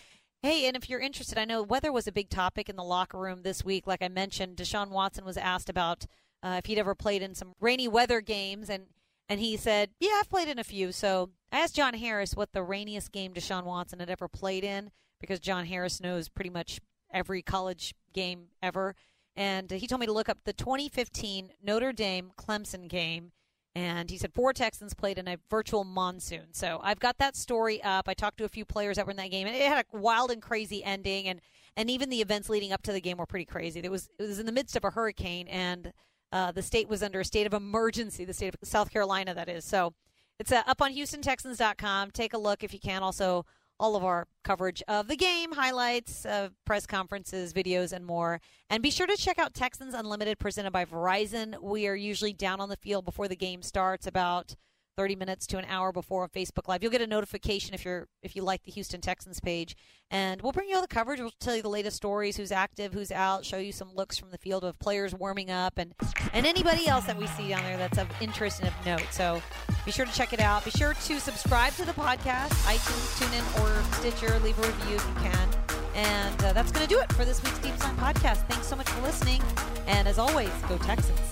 Hey, 0.42 0.66
and 0.66 0.76
if 0.76 0.88
you're 0.88 1.00
interested, 1.00 1.36
I 1.36 1.44
know 1.44 1.62
weather 1.62 1.92
was 1.92 2.06
a 2.06 2.12
big 2.12 2.30
topic 2.30 2.68
in 2.68 2.76
the 2.76 2.84
locker 2.84 3.18
room 3.18 3.42
this 3.42 3.64
week. 3.64 3.86
Like 3.86 4.02
I 4.02 4.08
mentioned, 4.08 4.56
Deshaun 4.56 4.90
Watson 4.90 5.24
was 5.24 5.36
asked 5.36 5.68
about 5.68 6.06
uh, 6.42 6.56
if 6.58 6.66
he'd 6.66 6.78
ever 6.78 6.94
played 6.94 7.22
in 7.22 7.34
some 7.34 7.52
rainy 7.60 7.88
weather 7.88 8.20
games, 8.20 8.70
and 8.70 8.86
and 9.30 9.40
he 9.40 9.56
said, 9.56 9.90
"Yeah, 10.00 10.18
I've 10.20 10.28
played 10.28 10.48
in 10.48 10.58
a 10.58 10.64
few." 10.64 10.92
So 10.92 11.30
I 11.52 11.60
asked 11.60 11.76
John 11.76 11.94
Harris 11.94 12.34
what 12.34 12.52
the 12.52 12.62
rainiest 12.62 13.12
game 13.12 13.32
Deshaun 13.32 13.64
Watson 13.64 14.00
had 14.00 14.10
ever 14.10 14.28
played 14.28 14.64
in, 14.64 14.90
because 15.20 15.40
John 15.40 15.66
Harris 15.66 16.00
knows 16.00 16.28
pretty 16.28 16.50
much 16.50 16.80
every 17.12 17.40
college 17.40 17.94
game 18.12 18.48
ever, 18.62 18.94
and 19.36 19.70
he 19.70 19.86
told 19.86 20.00
me 20.00 20.06
to 20.06 20.12
look 20.12 20.28
up 20.28 20.38
the 20.44 20.52
2015 20.52 21.52
Notre 21.62 21.92
Dame 21.92 22.32
Clemson 22.36 22.88
game. 22.88 23.32
And 23.72 24.10
he 24.10 24.18
said 24.18 24.34
four 24.34 24.52
Texans 24.52 24.94
played 24.94 25.16
in 25.16 25.28
a 25.28 25.38
virtual 25.48 25.84
monsoon. 25.84 26.52
So 26.52 26.80
I've 26.82 26.98
got 26.98 27.18
that 27.18 27.36
story 27.36 27.80
up. 27.84 28.08
I 28.08 28.14
talked 28.14 28.38
to 28.38 28.44
a 28.44 28.48
few 28.48 28.64
players 28.64 28.96
that 28.96 29.06
were 29.06 29.12
in 29.12 29.16
that 29.18 29.30
game, 29.30 29.46
and 29.46 29.54
it 29.54 29.62
had 29.62 29.86
a 29.92 29.96
wild 29.96 30.32
and 30.32 30.42
crazy 30.42 30.82
ending. 30.82 31.28
And 31.28 31.40
and 31.76 31.88
even 31.88 32.10
the 32.10 32.20
events 32.20 32.48
leading 32.48 32.72
up 32.72 32.82
to 32.82 32.92
the 32.92 33.00
game 33.00 33.18
were 33.18 33.26
pretty 33.26 33.44
crazy. 33.44 33.78
It 33.78 33.90
was 33.90 34.08
it 34.18 34.24
was 34.24 34.40
in 34.40 34.46
the 34.46 34.52
midst 34.52 34.74
of 34.74 34.84
a 34.84 34.90
hurricane, 34.90 35.46
and 35.46 35.92
uh, 36.32 36.52
the 36.52 36.62
state 36.62 36.88
was 36.88 37.02
under 37.02 37.20
a 37.20 37.24
state 37.24 37.46
of 37.46 37.54
emergency. 37.54 38.24
The 38.24 38.34
state 38.34 38.54
of 38.54 38.68
South 38.68 38.90
Carolina, 38.90 39.34
that 39.34 39.48
is. 39.48 39.64
So 39.64 39.94
it's 40.38 40.52
uh, 40.52 40.62
up 40.66 40.80
on 40.80 40.92
HoustonTexans.com. 40.92 42.10
Take 42.12 42.34
a 42.34 42.38
look 42.38 42.64
if 42.64 42.72
you 42.72 42.80
can. 42.80 43.02
Also, 43.02 43.44
all 43.80 43.96
of 43.96 44.04
our 44.04 44.26
coverage 44.44 44.82
of 44.86 45.08
the 45.08 45.16
game, 45.16 45.52
highlights, 45.52 46.26
uh, 46.26 46.50
press 46.66 46.86
conferences, 46.86 47.52
videos, 47.52 47.92
and 47.92 48.04
more. 48.04 48.40
And 48.68 48.82
be 48.82 48.90
sure 48.90 49.06
to 49.06 49.16
check 49.16 49.38
out 49.38 49.54
Texans 49.54 49.94
Unlimited 49.94 50.38
presented 50.38 50.70
by 50.70 50.84
Verizon. 50.84 51.60
We 51.62 51.88
are 51.88 51.96
usually 51.96 52.34
down 52.34 52.60
on 52.60 52.68
the 52.68 52.76
field 52.76 53.06
before 53.06 53.26
the 53.26 53.36
game 53.36 53.62
starts, 53.62 54.06
about 54.06 54.54
30 55.00 55.16
minutes 55.16 55.46
to 55.46 55.56
an 55.56 55.64
hour 55.66 55.92
before 55.92 56.24
on 56.24 56.28
Facebook 56.28 56.68
Live. 56.68 56.82
You'll 56.82 56.92
get 56.92 57.00
a 57.00 57.06
notification 57.06 57.72
if 57.72 57.86
you're 57.86 58.06
if 58.22 58.36
you 58.36 58.42
like 58.42 58.64
the 58.64 58.70
Houston 58.72 59.00
Texans 59.00 59.40
page, 59.40 59.74
and 60.10 60.42
we'll 60.42 60.52
bring 60.52 60.68
you 60.68 60.74
all 60.74 60.82
the 60.82 60.88
coverage. 60.88 61.20
We'll 61.20 61.32
tell 61.40 61.56
you 61.56 61.62
the 61.62 61.70
latest 61.70 61.96
stories, 61.96 62.36
who's 62.36 62.52
active, 62.52 62.92
who's 62.92 63.10
out, 63.10 63.46
show 63.46 63.56
you 63.56 63.72
some 63.72 63.94
looks 63.94 64.18
from 64.18 64.30
the 64.30 64.36
field 64.36 64.62
of 64.62 64.78
players 64.78 65.14
warming 65.14 65.50
up, 65.50 65.78
and 65.78 65.94
and 66.34 66.44
anybody 66.44 66.86
else 66.86 67.06
that 67.06 67.16
we 67.16 67.26
see 67.28 67.48
down 67.48 67.62
there 67.62 67.78
that's 67.78 67.96
of 67.96 68.08
interest 68.20 68.60
and 68.60 68.68
of 68.68 68.74
note. 68.84 69.06
So 69.10 69.40
be 69.86 69.90
sure 69.90 70.04
to 70.04 70.12
check 70.12 70.34
it 70.34 70.40
out. 70.40 70.66
Be 70.66 70.70
sure 70.70 70.92
to 70.92 71.18
subscribe 71.18 71.72
to 71.76 71.86
the 71.86 71.92
podcast, 71.92 72.50
iTunes, 72.68 73.18
TuneIn, 73.18 73.62
or 73.62 73.82
Stitcher. 73.94 74.38
Leave 74.40 74.58
a 74.58 74.66
review 74.66 74.96
if 74.96 75.08
you 75.08 75.30
can. 75.30 75.48
And 75.94 76.44
uh, 76.44 76.52
that's 76.52 76.70
going 76.72 76.86
to 76.86 76.94
do 76.94 77.00
it 77.00 77.10
for 77.14 77.24
this 77.24 77.42
week's 77.42 77.58
Deep 77.60 77.74
Slant 77.78 77.96
podcast. 77.96 78.46
Thanks 78.48 78.66
so 78.66 78.76
much 78.76 78.88
for 78.90 79.00
listening. 79.00 79.40
And 79.86 80.06
as 80.06 80.18
always, 80.18 80.50
go 80.68 80.76
Texans. 80.76 81.29